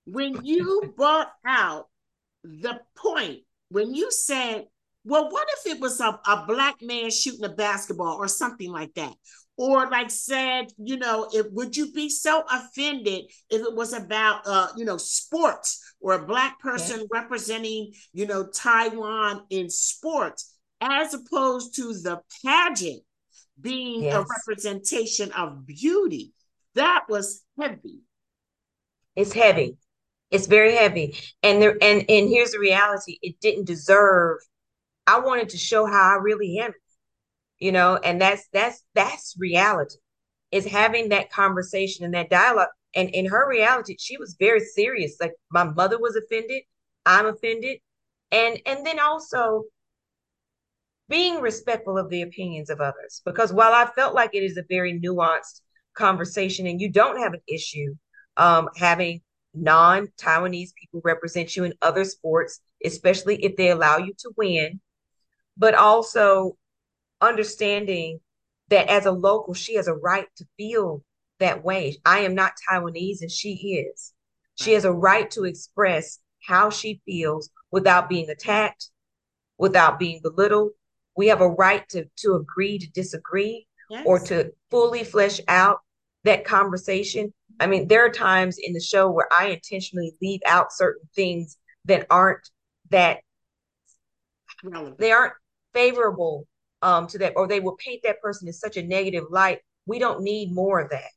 [0.05, 1.87] when you brought out
[2.43, 4.65] the point, when you said,
[5.03, 8.93] well, what if it was a, a black man shooting a basketball or something like
[8.95, 9.13] that?
[9.57, 14.41] Or like said, you know, if would you be so offended if it was about
[14.45, 17.07] uh, you know, sports or a black person yes.
[17.11, 23.01] representing, you know, Taiwan in sports, as opposed to the pageant
[23.59, 24.15] being yes.
[24.15, 26.33] a representation of beauty?
[26.75, 28.01] That was heavy.
[29.15, 29.77] It's heavy.
[30.29, 31.17] It's very heavy.
[31.41, 34.37] And there and and here's the reality, it didn't deserve
[35.07, 36.73] I wanted to show how I really am,
[37.59, 39.95] you know, and that's that's that's reality.
[40.51, 42.67] Is having that conversation and that dialogue.
[42.97, 45.15] And in her reality, she was very serious.
[45.21, 46.63] Like my mother was offended,
[47.05, 47.79] I'm offended,
[48.31, 49.63] and and then also
[51.09, 53.21] being respectful of the opinions of others.
[53.25, 55.61] Because while I felt like it is a very nuanced
[55.93, 57.95] conversation, and you don't have an issue
[58.35, 59.21] um, having
[59.53, 64.81] non-Taiwanese people represent you in other sports, especially if they allow you to win
[65.57, 66.55] but also
[67.19, 68.19] understanding
[68.69, 71.03] that as a local, she has a right to feel
[71.39, 71.97] that way.
[72.05, 73.53] I am not Taiwanese and she
[73.93, 74.13] is.
[74.55, 78.89] She has a right to express how she feels without being attacked,
[79.57, 80.71] without being belittled.
[81.15, 84.03] We have a right to, to agree to disagree yes.
[84.05, 85.79] or to fully flesh out
[86.23, 87.33] that conversation.
[87.59, 91.57] I mean, there are times in the show where I intentionally leave out certain things
[91.85, 92.49] that aren't
[92.89, 93.19] that
[94.97, 95.33] they aren't
[95.73, 96.47] favorable
[96.81, 99.59] um, to that, or they will paint that person in such a negative light.
[99.85, 101.09] We don't need more of that.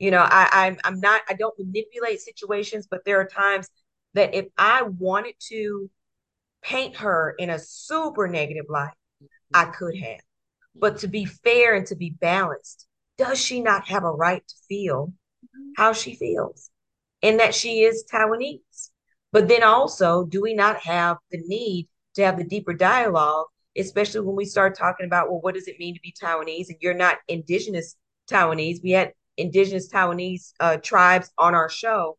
[0.00, 3.68] You know, I, I'm I'm not I don't manipulate situations, but there are times
[4.14, 5.88] that if I wanted to
[6.62, 8.94] paint her in a super negative light,
[9.54, 10.20] I could have.
[10.74, 12.86] But to be fair and to be balanced,
[13.18, 15.12] does she not have a right to feel
[15.44, 15.70] mm-hmm.
[15.76, 16.70] how she feels?
[17.22, 18.90] And that she is Taiwanese.
[19.30, 24.20] But then also, do we not have the need to have the deeper dialogue especially
[24.20, 26.68] when we start talking about, well, what does it mean to be Taiwanese?
[26.68, 27.96] And you're not indigenous
[28.30, 28.82] Taiwanese.
[28.82, 32.16] We had indigenous Taiwanese uh, tribes on our show.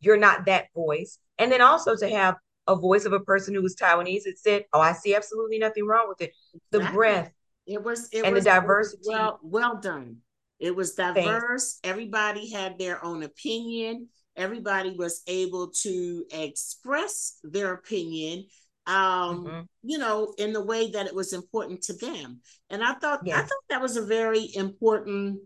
[0.00, 1.18] You're not that voice.
[1.38, 4.64] And then also to have a voice of a person who was Taiwanese that said,
[4.72, 6.32] oh, I see absolutely nothing wrong with it.
[6.70, 6.96] The exactly.
[6.96, 7.32] breadth.
[7.66, 9.02] It was it and was, the diversity.
[9.06, 10.18] well, well done.
[10.58, 11.78] It was diverse.
[11.78, 11.80] Thanks.
[11.84, 14.08] Everybody had their own opinion.
[14.36, 18.44] Everybody was able to express their opinion
[18.86, 19.60] um mm-hmm.
[19.82, 23.36] you know in the way that it was important to them and i thought yes.
[23.36, 25.38] i thought that was a very important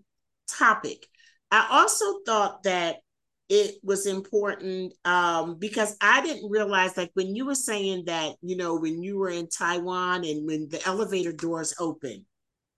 [0.49, 1.07] topic
[1.51, 2.97] i also thought that
[3.49, 8.57] it was important um, because I didn't realize, like, when you were saying that, you
[8.57, 12.25] know, when you were in Taiwan and when the elevator doors open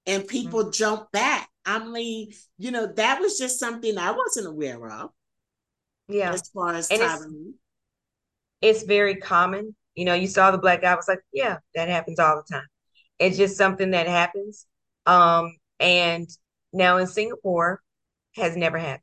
[0.06, 0.72] and people mm-hmm.
[0.72, 5.10] jump back, I'm like, you know, that was just something I wasn't aware of.
[6.08, 6.32] Yeah.
[6.32, 7.54] As far as Taiwan.
[8.60, 9.74] It's, it's very common.
[9.94, 12.54] You know, you saw the black guy, I was like, yeah, that happens all the
[12.54, 12.66] time.
[13.18, 14.66] It's just something that happens.
[15.06, 16.28] Um, and
[16.76, 17.82] now in Singapore
[18.36, 19.02] has never happened.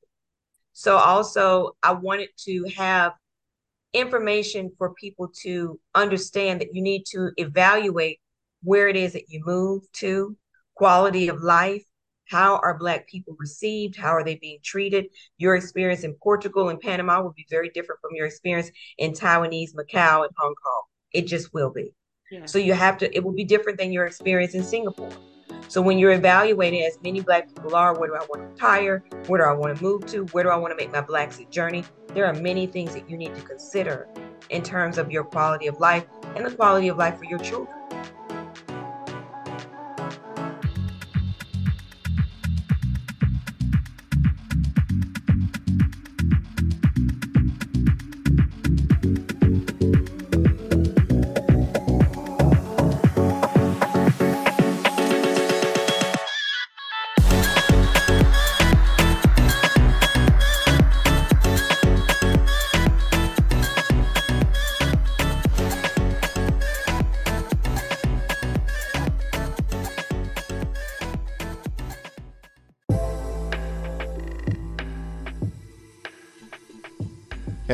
[0.73, 3.13] So also I wanted to have
[3.93, 8.19] information for people to understand that you need to evaluate
[8.63, 10.35] where it is that you move to,
[10.75, 11.83] quality of life,
[12.29, 13.95] how are Black people received?
[13.97, 15.05] How are they being treated?
[15.37, 19.75] Your experience in Portugal and Panama will be very different from your experience in Taiwanese,
[19.75, 20.83] Macau, and Hong Kong.
[21.11, 21.93] It just will be.
[22.31, 22.45] Yeah.
[22.45, 25.11] So you have to, it will be different than your experience in Singapore.
[25.67, 29.03] So when you're evaluating, as many Black people are, where do I want to retire?
[29.27, 30.25] Where do I want to move to?
[30.27, 31.83] Where do I want to make my Black journey?
[32.13, 34.07] There are many things that you need to consider
[34.49, 37.75] in terms of your quality of life and the quality of life for your children.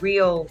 [0.00, 0.48] Real,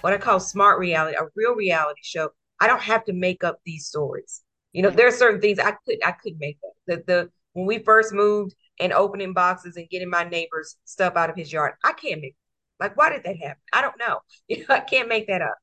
[0.00, 2.30] what I call smart reality, a real reality show,
[2.60, 4.42] I don't have to make up these stories.
[4.72, 6.72] You know, there are certain things I could I could make up.
[6.86, 11.30] The the when we first moved and opening boxes and getting my neighbor's stuff out
[11.30, 12.36] of his yard, I can't make
[12.78, 13.62] like why did that happen?
[13.72, 14.20] I don't know.
[14.48, 15.56] You know, I can't make that up.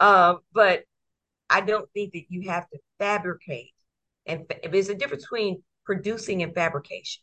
[0.00, 0.84] Um, but
[1.50, 3.72] I don't think that you have to fabricate.
[4.26, 7.22] And there's a difference between producing and fabrication,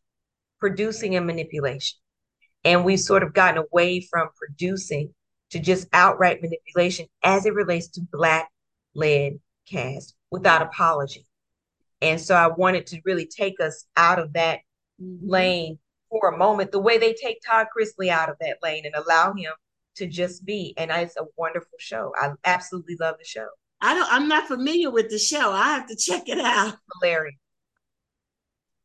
[0.60, 1.99] producing and manipulation.
[2.63, 5.13] And we've sort of gotten away from producing
[5.56, 8.52] to just outright manipulation as it relates to Black
[8.94, 11.26] led cast without apology.
[12.02, 14.60] And so I wanted to really take us out of that
[15.02, 15.30] mm-hmm.
[15.30, 18.96] lane for a moment, the way they take Todd Chrisley out of that lane and
[18.96, 19.54] allow him
[19.96, 20.74] to just be.
[20.76, 22.12] And it's a wonderful show.
[22.18, 23.48] I absolutely love the show.
[23.80, 25.54] I don't I'm not familiar with the show.
[25.54, 26.76] I have to check it out.
[27.00, 27.38] Hilarious.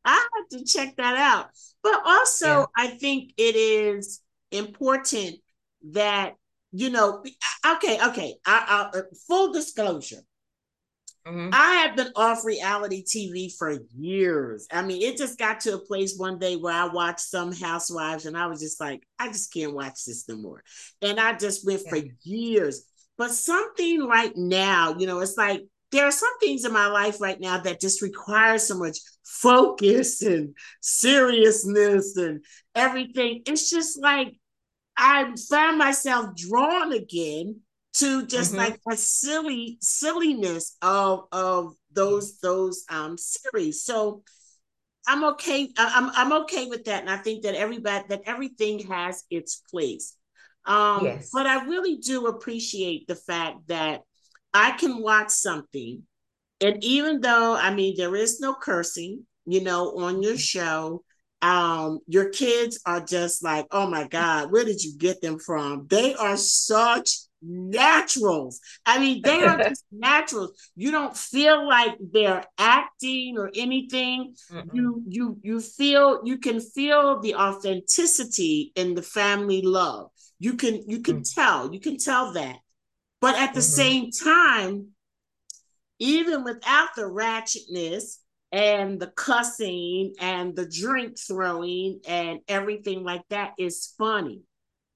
[0.04, 1.48] I have to check that out.
[1.82, 2.66] But also, yeah.
[2.76, 4.20] I think it is
[4.52, 5.34] important
[5.90, 6.36] that
[6.72, 7.22] you know.
[7.66, 8.34] Okay, okay.
[8.46, 10.22] I, I, uh, full disclosure.
[11.26, 11.50] Mm-hmm.
[11.52, 14.66] I have been off reality TV for years.
[14.72, 18.24] I mean, it just got to a place one day where I watched some housewives
[18.24, 20.62] and I was just like, I just can't watch this no more.
[21.02, 21.90] And I just went yeah.
[21.90, 22.84] for years.
[23.18, 27.20] But something right now, you know, it's like there are some things in my life
[27.20, 32.42] right now that just require so much focus and seriousness and
[32.74, 33.42] everything.
[33.46, 34.39] It's just like
[35.00, 37.60] I found myself drawn again
[37.94, 38.60] to just mm-hmm.
[38.60, 43.82] like a silly silliness of of those those um series.
[43.82, 44.22] So
[45.08, 45.72] I'm okay.
[45.76, 50.16] I'm I'm okay with that, and I think that everybody that everything has its place.
[50.66, 51.30] Um, yes.
[51.32, 54.02] But I really do appreciate the fact that
[54.52, 56.02] I can watch something,
[56.60, 61.02] and even though I mean there is no cursing, you know, on your show,
[61.42, 65.86] um, your kids are just like, oh my God, where did you get them from?
[65.88, 68.60] They are such naturals.
[68.84, 70.52] I mean, they are just naturals.
[70.76, 74.34] You don't feel like they're acting or anything.
[74.52, 74.76] Mm-hmm.
[74.76, 80.10] You you you feel you can feel the authenticity in the family love.
[80.38, 81.40] You can you can mm-hmm.
[81.40, 81.72] tell.
[81.72, 82.56] You can tell that.
[83.20, 84.10] But at the mm-hmm.
[84.10, 84.88] same time,
[85.98, 88.16] even without the ratchetness
[88.52, 94.42] and the cussing and the drink throwing and everything like that is funny.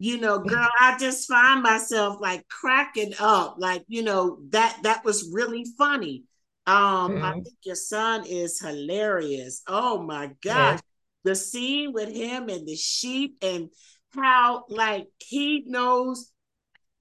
[0.01, 5.05] You know girl i just find myself like cracking up like you know that that
[5.05, 6.25] was really funny.
[6.67, 7.25] Um mm-hmm.
[7.25, 9.63] i think your son is hilarious.
[9.67, 10.79] Oh my gosh.
[10.79, 10.79] Yeah.
[11.23, 13.71] the scene with him and the sheep and
[14.15, 16.33] how like he knows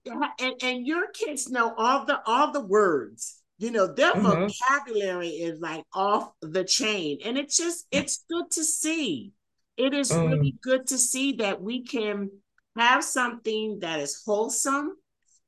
[0.06, 4.47] and, and your kids know all the all the words you know their mm-hmm.
[4.47, 9.32] vocabulary is like off the chain and it's just it's good to see
[9.78, 10.30] it is mm.
[10.30, 12.30] really good to see that we can
[12.78, 14.95] have something that is wholesome,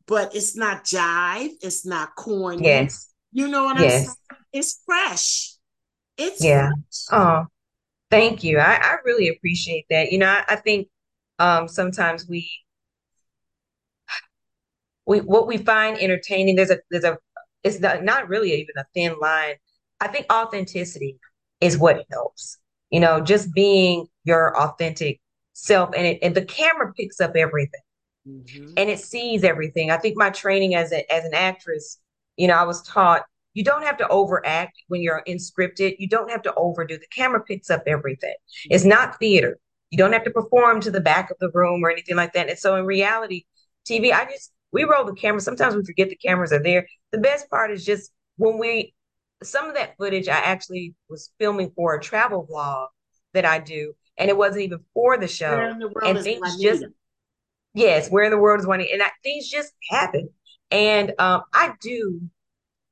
[0.08, 2.66] but it's not jive, it's not corny.
[2.66, 3.12] Yes.
[3.32, 3.94] You know what yes.
[3.94, 4.16] I'm saying?
[4.54, 5.54] It's fresh.
[6.18, 6.70] It's yeah.
[6.70, 7.22] Fresh.
[7.22, 7.46] Oh,
[8.10, 8.60] thank you.
[8.60, 10.12] I, I really appreciate that.
[10.12, 10.88] You know, I, I think
[11.38, 12.50] um sometimes we
[15.06, 17.18] we what we find entertaining, there's a there's a
[17.66, 19.56] it's not, not really even a thin line.
[20.00, 21.18] I think authenticity
[21.60, 22.58] is what helps.
[22.92, 25.20] You know, just being your authentic
[25.56, 27.80] self and it and the camera picks up everything
[28.28, 28.74] mm-hmm.
[28.76, 31.98] and it sees everything i think my training as a, as an actress
[32.36, 33.24] you know i was taught
[33.54, 37.08] you don't have to overact when you're in scripted you don't have to overdo the
[37.08, 38.76] camera picks up everything mm-hmm.
[38.76, 39.58] it's not theater
[39.92, 42.50] you don't have to perform to the back of the room or anything like that
[42.50, 43.46] and so in reality
[43.90, 47.18] tv i just we roll the camera sometimes we forget the cameras are there the
[47.18, 48.94] best part is just when we
[49.44, 52.88] some of that footage i actually was filming for a travel vlog
[53.34, 55.74] that i do and it wasn't even for the show.
[55.80, 56.86] The and things just
[57.74, 60.30] yes, where in the world is Juanita, and I, things just happen.
[60.72, 62.22] And um, I do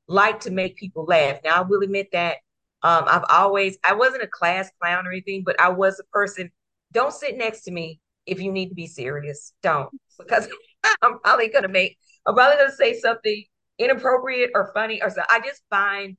[0.07, 1.37] like to make people laugh.
[1.43, 2.37] Now I will admit that
[2.83, 6.51] um, I've always I wasn't a class clown or anything, but I was a person.
[6.91, 9.53] Don't sit next to me if you need to be serious.
[9.63, 10.47] Don't because
[11.01, 13.43] I'm probably gonna make I'm probably gonna say something
[13.79, 15.21] inappropriate or funny or so.
[15.29, 16.17] I just find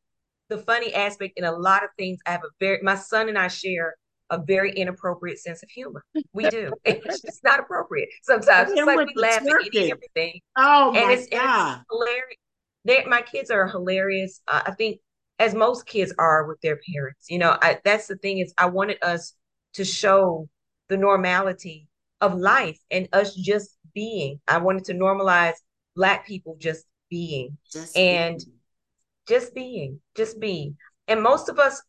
[0.49, 2.19] the funny aspect in a lot of things.
[2.27, 3.95] I have a very my son and I share
[4.31, 6.05] a very inappropriate sense of humor.
[6.33, 6.73] We do.
[6.85, 8.09] it's just not appropriate.
[8.23, 10.41] Sometimes it's like we laugh at everything.
[10.57, 11.79] Oh my and it's, God.
[11.79, 12.39] it's hilarious.
[12.87, 14.41] They, my kids are hilarious.
[14.47, 15.01] Uh, I think
[15.39, 17.27] as most kids are with their parents.
[17.29, 19.35] You know, I, that's the thing is I wanted us
[19.75, 20.49] to show
[20.89, 21.89] the normality
[22.25, 24.41] of life and us just being.
[24.49, 25.55] I wanted to normalize
[25.95, 28.59] black people just being just and being.
[29.29, 30.77] just being, just being.
[31.07, 31.83] And most of us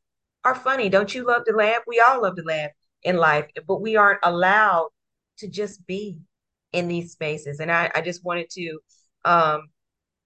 [0.44, 0.90] are funny.
[0.90, 1.82] Don't you love to laugh?
[1.88, 2.72] We all love to laugh
[3.04, 4.90] in life, but we aren't allowed
[5.38, 6.18] to just be
[6.74, 7.60] in these spaces.
[7.60, 8.80] And I, I just wanted to
[9.24, 9.62] um,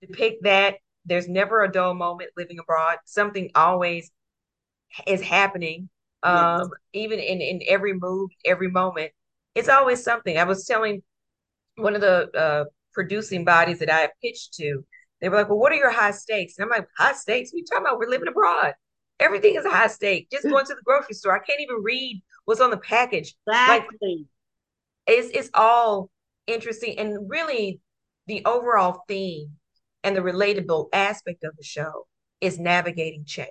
[0.01, 2.97] depict that there's never a dull moment living abroad.
[3.05, 4.11] Something always
[5.05, 5.89] is happening.
[6.23, 6.67] Um, yes.
[6.93, 9.11] even in, in every move, every moment,
[9.59, 10.37] it's always something.
[10.37, 11.03] I was telling
[11.75, 14.83] one of the uh, producing bodies that I pitched to,
[15.21, 16.57] they were like, Well, what are your high stakes?
[16.57, 17.51] And I'm like, High stakes?
[17.53, 18.73] We talking about we're living abroad.
[19.19, 20.29] Everything is a high stake.
[20.31, 23.35] Just going to the grocery store, I can't even read what's on the package.
[23.47, 23.97] Exactly.
[24.01, 24.25] Like,
[25.07, 26.09] it's it's all
[26.47, 27.81] interesting and really
[28.27, 29.51] the overall theme
[30.03, 32.07] and the relatable aspect of the show
[32.39, 33.49] is navigating change.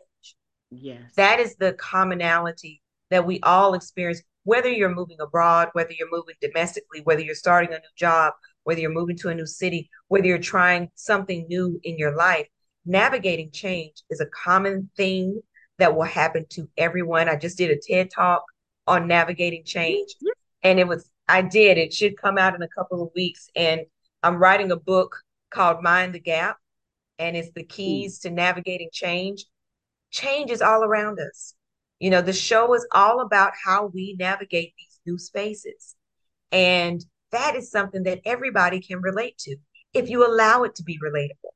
[0.71, 1.03] Yes.
[1.17, 6.35] That is the commonality that we all experience, whether you're moving abroad, whether you're moving
[6.41, 8.33] domestically, whether you're starting a new job,
[8.65, 12.47] whether you're moving to a new city, whether you're trying something new in your life.
[12.87, 15.43] Navigating change is a common thing
[15.77, 17.29] that will happen to everyone.
[17.29, 18.43] I just did a TED talk
[18.87, 20.29] on navigating change, mm-hmm.
[20.63, 21.77] and it was I did.
[21.77, 23.83] It should come out in a couple of weeks, and
[24.23, 25.15] I'm writing a book
[25.51, 26.57] called Mind the Gap,
[27.19, 29.45] and it's the keys to navigating change.
[30.11, 31.53] Change is all around us.
[32.01, 35.97] You know, the show is all about how we navigate these new spaces.
[36.53, 39.57] And that is something that everybody can relate to
[39.93, 41.53] if you allow it to be relatable.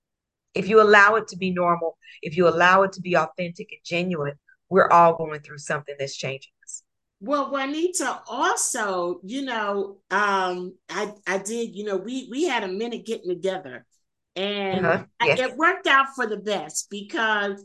[0.54, 3.80] If you allow it to be normal, if you allow it to be authentic and
[3.84, 4.34] genuine,
[4.68, 6.82] we're all going through something that's changing us.
[7.20, 12.68] Well, Juanita, also, you know, um, I I did, you know, we we had a
[12.68, 13.86] minute getting together,
[14.34, 15.04] and uh-huh.
[15.24, 15.38] yes.
[15.38, 17.64] it worked out for the best because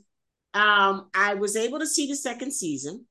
[0.54, 3.06] um, I was able to see the second season,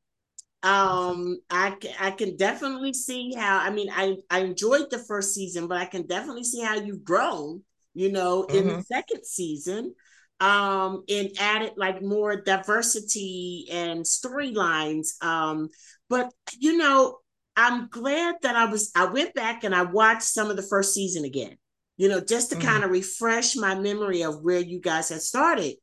[0.63, 3.59] Um, I I can definitely see how.
[3.59, 7.05] I mean, I I enjoyed the first season, but I can definitely see how you've
[7.05, 7.63] grown.
[7.95, 8.57] You know, mm-hmm.
[8.57, 8.81] in the mm-hmm.
[8.83, 9.95] second season,
[10.41, 15.23] um, and added like more diversity and storylines.
[15.23, 15.69] Um,
[16.09, 17.19] but you know,
[17.57, 18.91] I'm glad that I was.
[18.97, 21.57] I went back and I watched some of the first season again.
[21.97, 22.67] You know, just to mm-hmm.
[22.69, 25.77] kind of refresh my memory of where you guys had started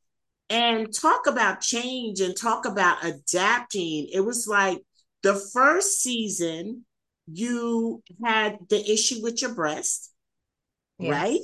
[0.50, 4.08] and talk about change and talk about adapting.
[4.12, 4.82] It was like
[5.22, 6.84] the first season,
[7.26, 10.12] you had the issue with your breast,
[10.98, 11.12] yes.
[11.12, 11.40] right?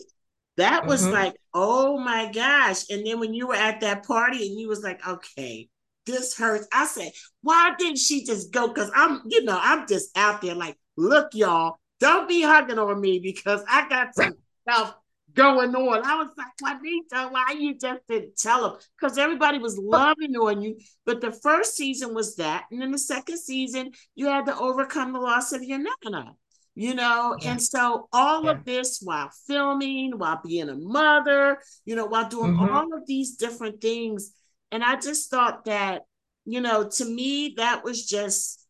[0.56, 1.12] That was mm-hmm.
[1.12, 2.90] like, oh my gosh.
[2.90, 5.68] And then when you were at that party and you was like, okay,
[6.04, 6.66] this hurts.
[6.72, 8.68] I said, why didn't she just go?
[8.68, 13.00] Because I'm, you know, I'm just out there like, look, y'all, don't be hugging on
[13.00, 14.34] me because I got some
[14.68, 14.94] stuff
[15.34, 16.04] going on.
[16.04, 18.80] I was like, Juanita, why you just didn't tell them?
[18.98, 20.78] Because everybody was loving on you.
[21.04, 22.64] But the first season was that.
[22.70, 26.32] And then the second season, you had to overcome the loss of your nana.
[26.76, 27.50] You know, yeah.
[27.50, 28.52] and so all yeah.
[28.52, 32.74] of this while filming, while being a mother, you know, while doing mm-hmm.
[32.74, 34.32] all of these different things.
[34.70, 36.02] And I just thought that,
[36.46, 38.66] you know, to me, that was just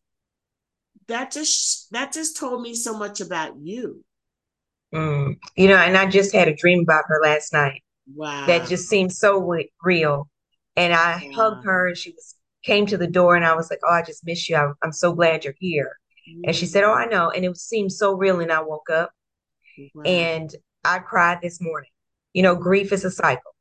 [1.07, 4.03] that just that just told me so much about you
[4.93, 5.37] Mm.
[5.55, 7.81] You know, and I just had a dream about her last night.
[8.13, 8.45] Wow.
[8.45, 10.27] That just seemed so real.
[10.75, 11.31] And I wow.
[11.33, 14.03] hugged her and she was came to the door and I was like, Oh, I
[14.03, 14.55] just miss you.
[14.55, 15.97] I'm, I'm so glad you're here.
[16.29, 16.41] Mm.
[16.45, 17.29] And she said, Oh, I know.
[17.29, 18.39] And it seemed so real.
[18.39, 19.11] And I woke up
[19.95, 20.03] wow.
[20.03, 21.89] and I cried this morning.
[22.33, 23.55] You know, grief is a cycle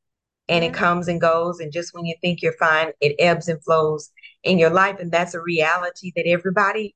[0.49, 0.71] and yeah.
[0.71, 1.61] it comes and goes.
[1.61, 4.11] And just when you think you're fine, it ebbs and flows
[4.45, 4.99] in your life.
[4.99, 6.95] And that's a reality that everybody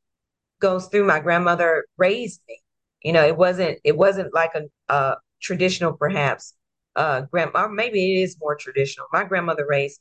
[0.61, 1.05] goes through.
[1.05, 2.61] My grandmother raised me
[3.05, 6.55] you know, it wasn't it wasn't like a, a traditional perhaps
[6.97, 9.07] uh grandma maybe it is more traditional.
[9.13, 10.01] My grandmother raised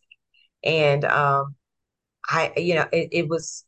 [0.63, 1.55] me and um
[2.29, 3.65] I you know it, it was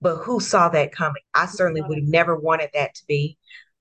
[0.00, 1.22] but who saw that coming?
[1.34, 3.36] I certainly would have never wanted that to be.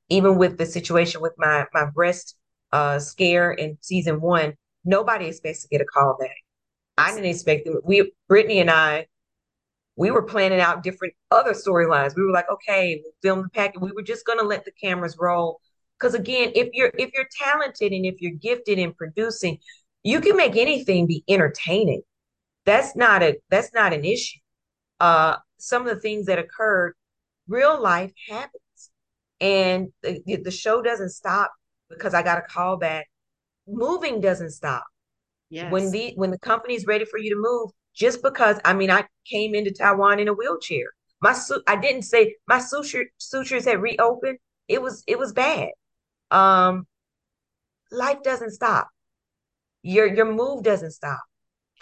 [0.10, 2.36] Even with the situation with my my breast
[2.72, 6.36] uh scare in season one, nobody expects to get a call back.
[6.98, 7.86] I didn't expect it.
[7.86, 9.08] We Brittany and I
[10.00, 12.16] we were planning out different other storylines.
[12.16, 13.82] We were like, okay, we'll film the packet.
[13.82, 15.60] We were just gonna let the cameras roll.
[16.00, 19.58] Because again, if you're if you're talented and if you're gifted in producing,
[20.04, 22.02] you can make anything be entertaining.
[22.66, 24.40] That's not a that's not an issue.
[25.02, 26.94] Uh, some of the things that occurred,
[27.50, 28.92] real life happens,
[29.42, 31.52] and the, the show doesn't stop
[31.90, 33.06] because I got a call back.
[33.68, 34.86] Moving doesn't stop.
[35.50, 35.74] Yes.
[35.74, 39.06] When the when the company's ready for you to move, just because I mean I
[39.30, 40.86] came into Taiwan in a wheelchair.
[41.22, 44.38] My su- I didn't say my suture sutures had reopened.
[44.68, 45.70] It was it was bad.
[46.32, 46.88] Um,
[47.92, 48.90] life doesn't stop.
[49.82, 51.22] Your your move doesn't stop.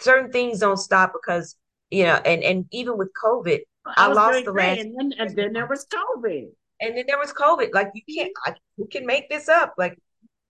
[0.00, 1.56] Certain things don't stop because
[1.90, 4.80] you know, and and even with COVID, I, I lost the last.
[4.80, 6.48] And then, and then there was COVID.
[6.80, 7.70] And then there was COVID.
[7.72, 8.32] Like you can't.
[8.44, 9.74] I, who can make this up?
[9.78, 9.98] Like,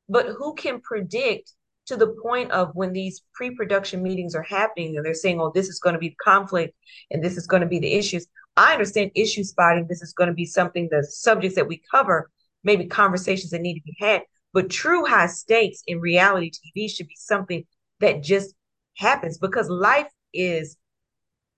[0.08, 1.52] but who can predict
[1.88, 5.68] to the point of when these pre-production meetings are happening and they're saying, oh, this
[5.68, 6.74] is going to be conflict
[7.10, 8.26] and this is going to be the issues.
[8.56, 9.86] I understand issue spotting.
[9.88, 12.30] This is going to be something, the subjects that we cover,
[12.62, 14.22] maybe conversations that need to be had.
[14.52, 17.64] But true high stakes in reality TV should be something
[18.00, 18.54] that just
[18.96, 20.76] happens because life is.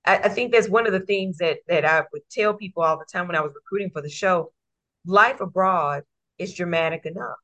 [0.05, 2.99] I, I think that's one of the things that that I would tell people all
[2.99, 4.53] the time when I was recruiting for the show.
[5.07, 6.03] Life abroad
[6.39, 7.37] is dramatic enough.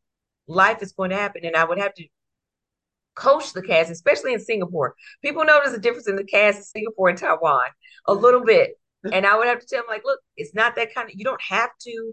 [0.47, 2.05] Life is going to happen, and I would have to
[3.17, 4.95] coach the cast, especially in Singapore.
[5.23, 7.69] People notice the difference in the cast in Singapore and Taiwan
[8.07, 8.73] a little bit.
[9.13, 11.25] And I would have to tell them, like, look, it's not that kind of, you
[11.25, 12.13] don't have to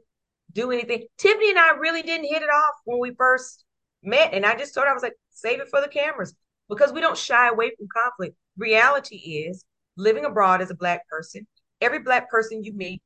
[0.51, 1.07] do anything.
[1.17, 3.65] Tiffany and I really didn't hit it off when we first
[4.03, 4.31] met.
[4.31, 6.35] And I just thought I was like, save it for the cameras
[6.69, 8.35] because we don't shy away from conflict.
[8.57, 9.65] Reality is
[9.97, 11.47] living abroad as a black person,
[11.81, 13.01] every black person you meet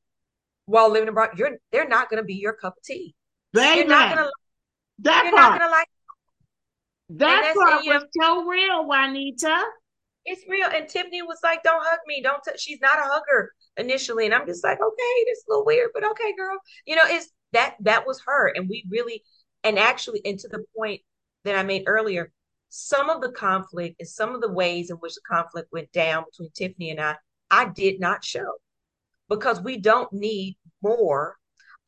[0.68, 3.14] while living abroad, you're they're not gonna be your cup of tea.
[3.54, 4.30] They you're not gonna
[5.00, 5.34] that you're
[7.08, 7.20] part.
[7.20, 9.64] not gonna like that part was so real, Juanita.
[10.24, 10.68] It's real.
[10.68, 12.20] And Tiffany was like, "Don't hug me.
[12.22, 12.58] Don't." T-.
[12.58, 15.90] She's not a hugger initially, and I'm just like, "Okay, this is a little weird,
[15.94, 19.22] but okay, girl." You know, it's that that was her, and we really,
[19.64, 21.00] and actually, and to the point
[21.44, 22.30] that I made earlier,
[22.68, 26.24] some of the conflict and some of the ways in which the conflict went down
[26.30, 27.16] between Tiffany and I,
[27.50, 28.54] I did not show
[29.28, 31.36] because we don't need more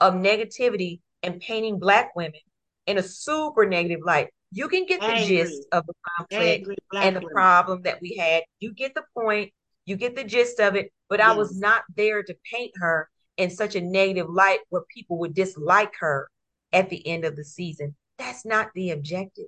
[0.01, 2.41] of negativity and painting black women
[2.87, 4.29] in a super negative light.
[4.53, 5.27] You can get the Angry.
[5.37, 7.33] gist of the conflict and the women.
[7.33, 8.43] problem that we had.
[8.59, 9.53] You get the point.
[9.87, 10.93] You get the gist of it.
[11.09, 11.29] But yes.
[11.29, 15.35] I was not there to paint her in such a negative light where people would
[15.35, 16.29] dislike her
[16.73, 17.97] at the end of the season.
[18.19, 19.47] That's not the objective.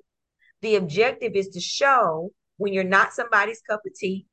[0.62, 4.26] The objective is to show when you're not somebody's cup of tea,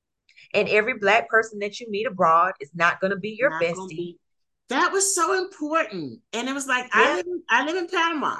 [0.54, 3.62] And every black person that you meet abroad is not going to be your Not
[3.62, 3.90] bestie.
[3.90, 4.20] be-
[4.70, 6.22] That was so important.
[6.32, 6.90] And it was like Yeah.
[6.94, 8.38] I live in, I live in Panama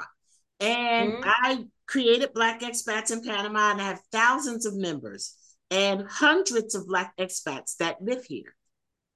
[0.60, 1.22] and Mhm.
[1.26, 5.34] I created Black Expats in Panama and I have thousands of members
[5.72, 8.54] and hundreds of Black expats that live here.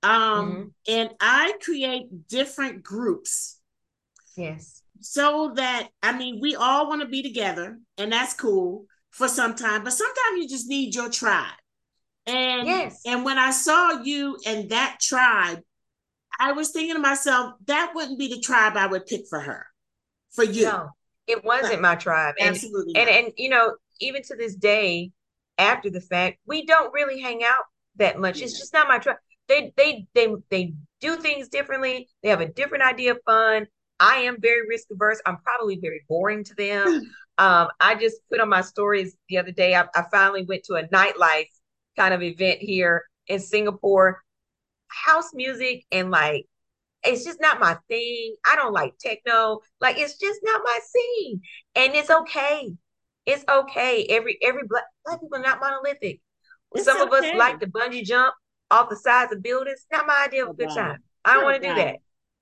[0.02, 0.92] Um, Mm-hmm.
[0.92, 3.60] and I create different groups
[4.36, 4.82] Yes.
[5.00, 9.54] so that I mean we all want to be together and that's cool for some
[9.54, 11.58] time, but sometimes you just need your tribe.
[12.26, 13.02] And Yes.
[13.06, 15.60] and when I saw you and that tribe,
[16.40, 19.66] I was thinking to myself, that wouldn't be the tribe I would pick for her,
[20.32, 20.64] for you.
[20.64, 20.90] No,
[21.26, 22.34] it wasn't my tribe.
[22.38, 22.94] And Absolutely.
[22.96, 23.18] and not.
[23.18, 25.10] and you know, even to this day,
[25.58, 27.64] after the fact, we don't really hang out
[27.96, 28.42] that much.
[28.42, 29.16] It's just not my tribe.
[29.48, 32.08] They they they they do things differently.
[32.22, 33.66] They have a different idea of fun.
[34.00, 35.20] I am very risk averse.
[35.24, 37.10] I'm probably very boring to them.
[37.36, 39.74] Um, I just put on my stories the other day.
[39.74, 41.48] I, I finally went to a nightlife
[41.96, 44.22] kind of event here in Singapore.
[44.86, 46.46] House music and like
[47.04, 48.34] it's just not my thing.
[48.46, 49.60] I don't like techno.
[49.80, 51.40] Like it's just not my scene.
[51.74, 52.72] And it's okay.
[53.26, 54.06] It's okay.
[54.10, 56.20] Every every black black people are not monolithic.
[56.74, 58.34] It's Some of us like to bungee jump
[58.70, 59.86] off the sides of buildings.
[59.92, 60.98] Not my idea of a good time.
[61.24, 61.96] I don't want to do that.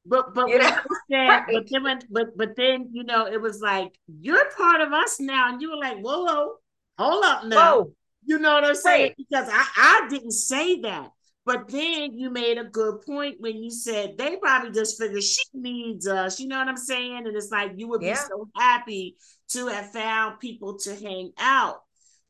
[0.04, 0.76] But but You know?
[1.10, 4.92] said, but then when, but but then you know it was like you're part of
[4.92, 6.54] us now, and you were like, whoa, whoa,
[6.98, 7.76] hold up now.
[7.76, 7.92] Whoa.
[8.24, 9.02] You know what I'm saying?
[9.02, 9.16] Right.
[9.16, 11.10] Because I, I didn't say that.
[11.44, 15.42] But then you made a good point when you said they probably just figure she
[15.52, 16.38] needs us.
[16.38, 17.26] You know what I'm saying?
[17.26, 19.16] And it's like you would be so happy
[19.48, 21.80] to have found people to hang out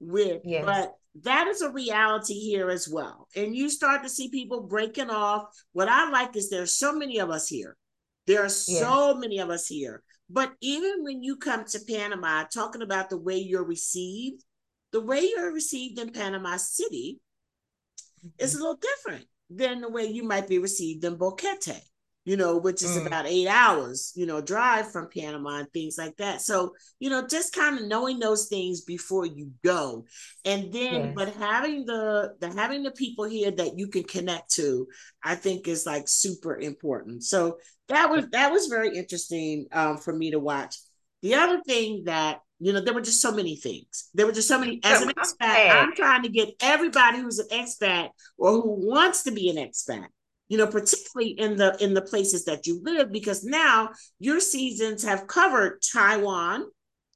[0.00, 0.40] with.
[0.44, 0.64] Yes.
[0.64, 0.94] But
[1.24, 3.28] that is a reality here as well.
[3.36, 5.44] And you start to see people breaking off.
[5.72, 7.76] What I like is there's so many of us here.
[8.26, 10.02] There are so many of us here.
[10.30, 14.42] But even when you come to Panama, talking about the way you're received,
[14.90, 17.18] the way you're received in Panama City
[18.38, 21.80] is a little different than the way you might be received in Boquete,
[22.24, 23.06] you know, which is Mm.
[23.06, 26.40] about eight hours, you know, drive from Panama and things like that.
[26.40, 30.06] So, you know, just kind of knowing those things before you go.
[30.44, 34.86] And then, but having the the having the people here that you can connect to,
[35.22, 37.24] I think is like super important.
[37.24, 37.58] So
[37.88, 40.76] that was that was very interesting um, for me to watch.
[41.22, 44.08] The other thing that you know, there were just so many things.
[44.14, 44.80] There were just so many.
[44.84, 45.70] As an expat.
[45.70, 50.06] I'm trying to get everybody who's an expat or who wants to be an expat,
[50.48, 53.90] you know, particularly in the in the places that you live, because now
[54.20, 56.66] your seasons have covered Taiwan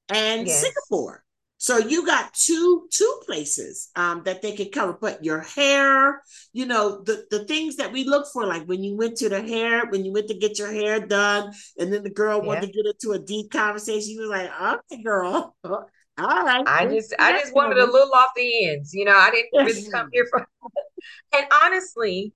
[0.09, 0.61] and Yes.
[0.63, 1.23] Singapore.
[1.59, 4.93] So you got two two places um, that they could cover.
[5.01, 8.95] But your hair, you know, the the things that we look for, like when you
[8.97, 12.11] went to the hair, when you went to get your hair done, and then the
[12.11, 14.51] girl wanted to get into a deep conversation, you was like,
[14.93, 15.89] "Okay, girl, all
[16.19, 18.93] right." I just I just wanted a little off the ends.
[18.93, 20.47] You know, I didn't really come here for
[21.35, 22.35] and honestly,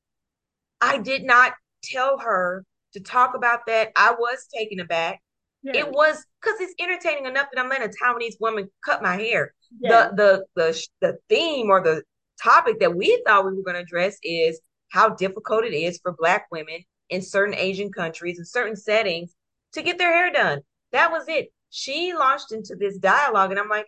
[0.80, 1.52] I did not
[1.82, 2.64] tell her
[2.94, 3.92] to talk about that.
[3.96, 5.20] I was taken aback.
[5.62, 9.16] Yeah, It was because it's entertaining enough that I'm letting a Taiwanese woman cut my
[9.16, 9.54] hair.
[9.80, 12.02] yeah, The the the the theme or the
[12.42, 16.12] topic that we thought we were going to address is how difficult it is for
[16.18, 16.80] Black women
[17.10, 19.34] in certain Asian countries and certain settings
[19.72, 20.60] to get their hair done.
[20.92, 21.52] That was it.
[21.70, 23.86] She launched into this dialogue, and I'm like,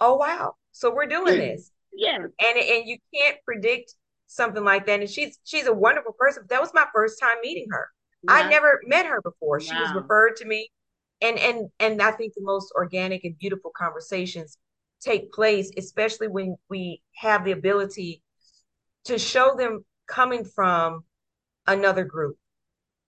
[0.00, 2.18] oh wow, so we're doing this, yeah.
[2.18, 3.94] and and you can't predict
[4.28, 5.00] something like that.
[5.00, 6.44] And she's she's a wonderful person.
[6.48, 7.88] That was my first time meeting her.
[8.28, 9.60] I never met her before.
[9.60, 10.70] She was referred to me.
[11.20, 14.58] And and and I think the most organic and beautiful conversations
[15.00, 18.22] take place, especially when we have the ability
[19.04, 21.04] to show them coming from
[21.66, 22.36] another group.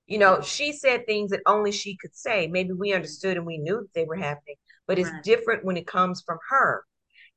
[0.07, 2.47] You know, she said things that only she could say.
[2.47, 4.57] Maybe we understood and we knew they were happening,
[4.87, 5.23] but it's Right.
[5.23, 6.85] different when it comes from her.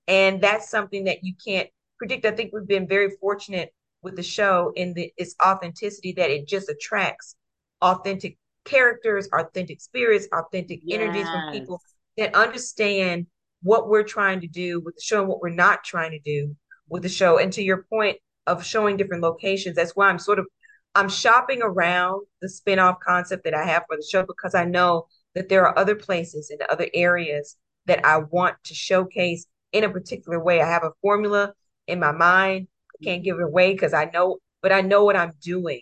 [0.07, 2.25] And that's something that you can't predict.
[2.25, 6.47] I think we've been very fortunate with the show in the its authenticity that it
[6.47, 7.35] just attracts
[7.81, 11.81] authentic characters, authentic spirits, authentic energies from people
[12.17, 13.27] that understand
[13.63, 16.55] what we're trying to do with the show and what we're not trying to do
[16.89, 17.37] with the show.
[17.37, 20.45] And to your point of showing different locations, that's why I'm sort of
[20.93, 25.07] I'm shopping around the spin-off concept that I have for the show because I know
[25.35, 27.55] that there are other places and other areas
[27.85, 30.61] that I want to showcase in a particular way.
[30.61, 31.53] I have a formula
[31.87, 32.67] in my mind.
[32.93, 35.81] I can't give it away because I know, but I know what I'm doing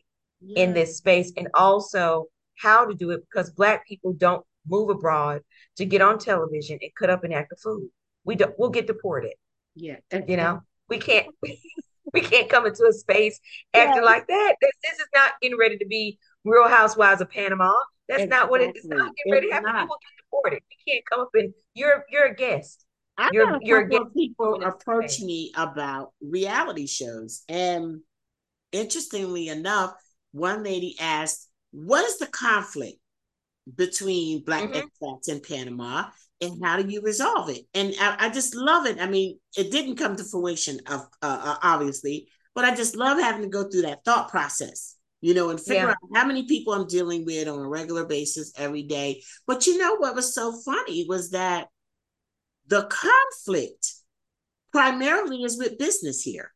[0.55, 2.27] in this space and also
[2.60, 5.41] how to do it because black people don't move abroad
[5.78, 7.89] to get on television and cut up an act of food.
[8.26, 9.34] We don't we'll get deported,
[9.76, 9.97] Yeah.
[10.28, 10.62] you know.
[10.89, 11.28] We can't
[12.14, 13.39] we can't come into a space
[13.74, 14.01] acting Yeah.
[14.01, 14.55] like that.
[14.62, 17.74] This, this is not getting ready to be Real Housewives of Panama.
[18.07, 19.72] That's not what it's not getting ready to It's happen.
[19.74, 19.82] not.
[19.84, 20.60] People get deported.
[20.70, 22.86] You can't come up and you're you're a guest.
[23.18, 27.99] I you're, a you're couple of people approach me about reality shows, and
[28.72, 29.93] interestingly enough,
[30.32, 32.99] one lady asked, "What is the conflict
[33.76, 35.05] between Black mm-hmm.
[35.05, 36.09] expats in Panama,
[36.41, 38.99] and how do you resolve it?" And I, I, just love it.
[38.99, 43.20] I mean, it didn't come to fruition, of uh, uh obviously, but I just love
[43.20, 45.89] having to go through that thought process you know, and figure yeah.
[45.91, 49.22] out how many people I'm dealing with on a regular basis every day.
[49.45, 51.67] But you know what was so funny was that
[52.67, 53.93] the conflict
[54.72, 56.53] primarily is with business here.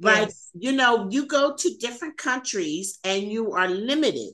[0.00, 0.50] Like, yes.
[0.54, 4.32] you know, you go to different countries and you are limited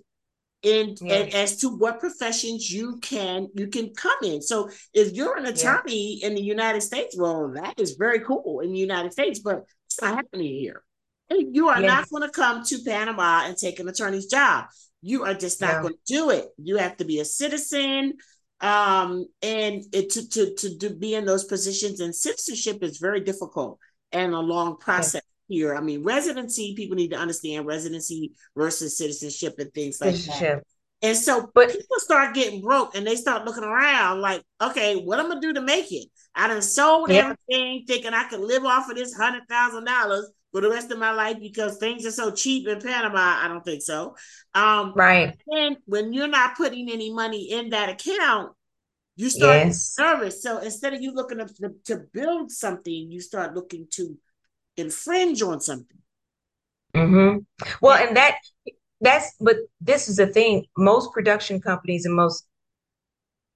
[0.62, 1.26] in, yes.
[1.26, 4.40] in, as to what professions you can you can come in.
[4.42, 8.72] So if you're an attorney in the United States, well, that is very cool in
[8.72, 10.82] the United States, but it's not happening here.
[11.30, 11.88] You are yes.
[11.88, 14.66] not going to come to Panama and take an attorney's job.
[15.02, 16.46] You are just not going to do it.
[16.58, 18.14] You have to be a citizen,
[18.60, 21.98] um, and it, to to to to be in those positions.
[21.98, 23.80] And citizenship is very difficult
[24.12, 25.74] and a long process here.
[25.74, 30.62] I mean, residency people need to understand residency versus citizenship and things like that.
[31.02, 35.20] And so, but people start getting broke and they start looking around like, okay, what
[35.20, 36.08] I'm gonna do to make it?
[36.34, 40.62] I done sold everything thinking I could live off of this hundred thousand dollars for
[40.62, 43.38] the rest of my life because things are so cheap in Panama.
[43.42, 44.16] I don't think so.
[44.54, 45.36] Um, right.
[45.48, 48.52] And when you're not putting any money in that account,
[49.16, 49.94] you start yes.
[49.98, 50.42] nervous.
[50.42, 54.16] So instead of you looking to, to build something, you start looking to
[54.76, 55.98] infringe on something.
[56.94, 57.38] Mm-hmm.
[57.80, 58.36] Well, and that
[59.00, 60.64] that's but this is the thing.
[60.76, 62.46] Most production companies and most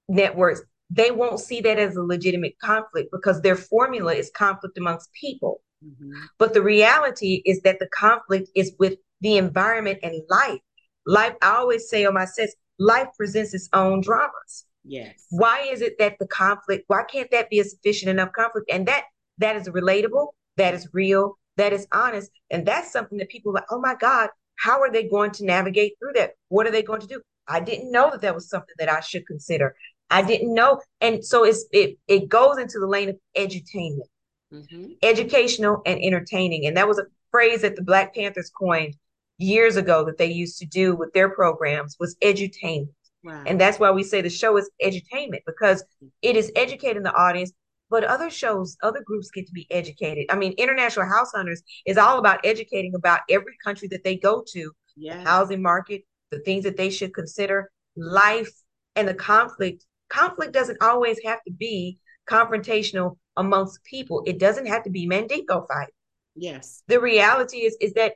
[0.07, 0.61] networks
[0.93, 5.61] they won't see that as a legitimate conflict because their formula is conflict amongst people.
[5.83, 6.11] Mm-hmm.
[6.37, 10.59] But the reality is that the conflict is with the environment and life.
[11.05, 14.65] Life, I always say on my sets, life presents its own dramas.
[14.83, 15.27] Yes.
[15.29, 18.69] Why is it that the conflict, why can't that be a sufficient enough conflict?
[18.69, 19.05] And that
[19.37, 22.31] that is relatable, that is real, that is honest.
[22.49, 24.29] And that's something that people are like, oh my God,
[24.59, 26.31] how are they going to navigate through that?
[26.49, 27.21] What are they going to do?
[27.47, 29.75] I didn't know that that was something that I should consider.
[30.09, 30.81] I didn't know.
[30.99, 34.07] And so it's it it goes into the lane of edutainment
[34.53, 34.91] mm-hmm.
[35.03, 36.65] educational and entertaining.
[36.65, 38.95] And that was a phrase that the Black Panthers coined
[39.37, 42.89] years ago that they used to do with their programs was edutainment.
[43.23, 43.43] Wow.
[43.45, 45.83] And that's why we say the show is edutainment because
[46.21, 47.51] it is educating the audience,
[47.91, 50.25] but other shows, other groups get to be educated.
[50.29, 54.43] I mean, International House Hunters is all about educating about every country that they go
[54.53, 55.17] to, yes.
[55.17, 58.49] the housing market, the things that they should consider, life,
[58.95, 59.85] and the conflict.
[60.09, 64.23] Conflict doesn't always have to be confrontational amongst people.
[64.25, 65.91] It doesn't have to be Mandingo fight.
[66.35, 66.83] Yes.
[66.87, 68.13] The reality is is that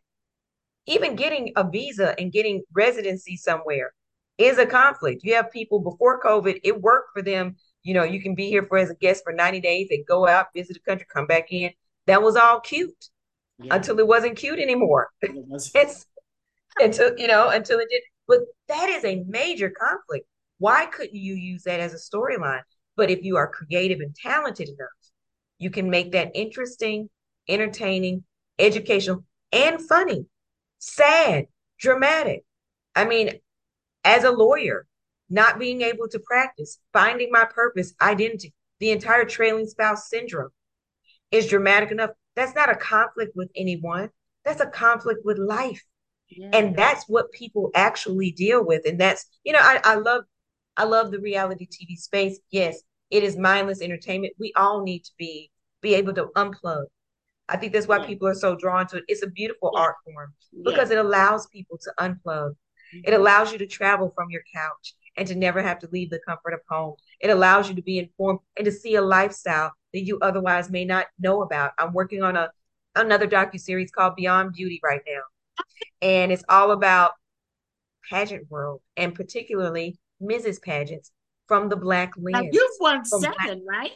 [0.87, 3.91] even getting a visa and getting residency somewhere
[4.37, 5.23] is a conflict.
[5.23, 7.55] You have people before COVID, it worked for them.
[7.85, 10.27] You know, you can be here for as a guest for 90 days, and go
[10.27, 11.71] out, visit the country, come back in.
[12.07, 13.09] That was all cute
[13.59, 13.75] yeah.
[13.75, 15.09] until it wasn't cute anymore.
[15.21, 16.07] it's
[16.77, 18.01] until you know, until it did.
[18.27, 20.25] But that is a major conflict.
[20.57, 22.63] Why couldn't you use that as a storyline?
[22.97, 24.89] But if you are creative and talented enough,
[25.59, 27.09] you can make that interesting,
[27.47, 28.23] entertaining,
[28.57, 30.25] educational, and funny,
[30.79, 31.45] sad,
[31.77, 32.45] dramatic.
[32.95, 33.39] I mean,
[34.03, 34.87] as a lawyer,
[35.29, 40.49] not being able to practice, finding my purpose, identity, the entire trailing spouse syndrome
[41.31, 42.11] is dramatic enough.
[42.35, 44.09] That's not a conflict with anyone.
[44.43, 45.83] That's a conflict with life.
[46.29, 46.49] Yeah.
[46.53, 48.83] And that's what people actually deal with.
[48.85, 50.23] And that's, you know, I, I love
[50.77, 52.39] I love the reality TV space.
[52.51, 54.33] Yes, it is mindless entertainment.
[54.37, 55.51] We all need to be
[55.81, 56.85] be able to unplug.
[57.47, 58.07] I think that's why yeah.
[58.07, 59.03] people are so drawn to it.
[59.07, 59.81] It's a beautiful yeah.
[59.81, 62.49] art form because it allows people to unplug.
[62.49, 62.99] Mm-hmm.
[63.05, 66.19] It allows you to travel from your couch and to never have to leave the
[66.27, 66.95] comfort of home.
[67.19, 70.85] It allows you to be informed and to see a lifestyle that you otherwise may
[70.85, 71.71] not know about.
[71.79, 72.49] I'm working on a
[72.95, 75.65] another docu series called Beyond Beauty right now,
[76.01, 77.11] and it's all about
[78.09, 80.61] pageant world and particularly Mrs.
[80.61, 81.11] Pageants
[81.47, 82.43] from the black lens.
[82.43, 83.57] Now you've won seven, black.
[83.67, 83.91] right?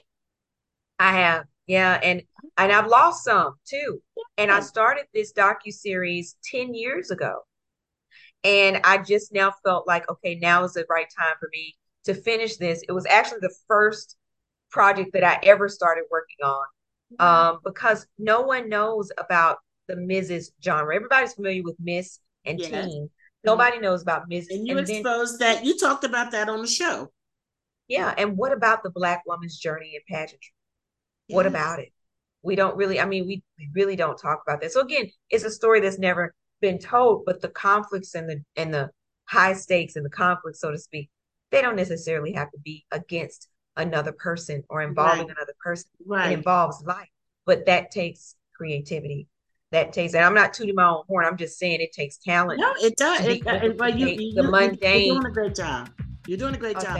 [1.00, 2.24] I have, yeah, and
[2.58, 4.02] and I've lost some too.
[4.38, 7.40] And I started this docu series ten years ago,
[8.44, 11.76] and I just now felt like okay, now is the right time for me
[12.06, 12.84] to finish this.
[12.88, 14.16] It was actually the first
[14.72, 16.66] project that I ever started working on,
[17.14, 17.26] mm-hmm.
[17.26, 20.52] um, because no one knows about the Mrs.
[20.64, 20.96] genre.
[20.96, 22.86] Everybody's familiar with Miss and yes.
[22.86, 23.10] Teen.
[23.44, 24.48] Nobody knows about Mrs.
[24.52, 25.66] And you and exposed then, that.
[25.66, 27.12] You talked about that on the show.
[27.88, 28.14] Yeah.
[28.18, 30.54] And what about the Black woman's journey in pageantry?
[31.28, 31.36] Yes.
[31.36, 31.92] What about it?
[32.42, 34.72] We don't really, I mean, we, we really don't talk about that.
[34.72, 38.74] So again, it's a story that's never been told, but the conflicts and the and
[38.74, 38.90] the
[39.26, 41.10] high stakes and the conflicts, so to speak,
[41.52, 43.48] they don't necessarily have to be against
[43.78, 45.36] another person or involving Right.
[45.38, 45.90] another person.
[46.00, 47.10] It involves life,
[47.46, 49.28] but that takes creativity.
[49.72, 51.26] That takes, and I'm not tooting my own horn.
[51.26, 52.60] I'm just saying it takes talent.
[52.60, 53.24] No, it does.
[53.24, 55.06] It, it, well, you, you, the you, mundane.
[55.06, 55.92] You're doing a great job.
[56.26, 57.00] You're doing a great Oh, job.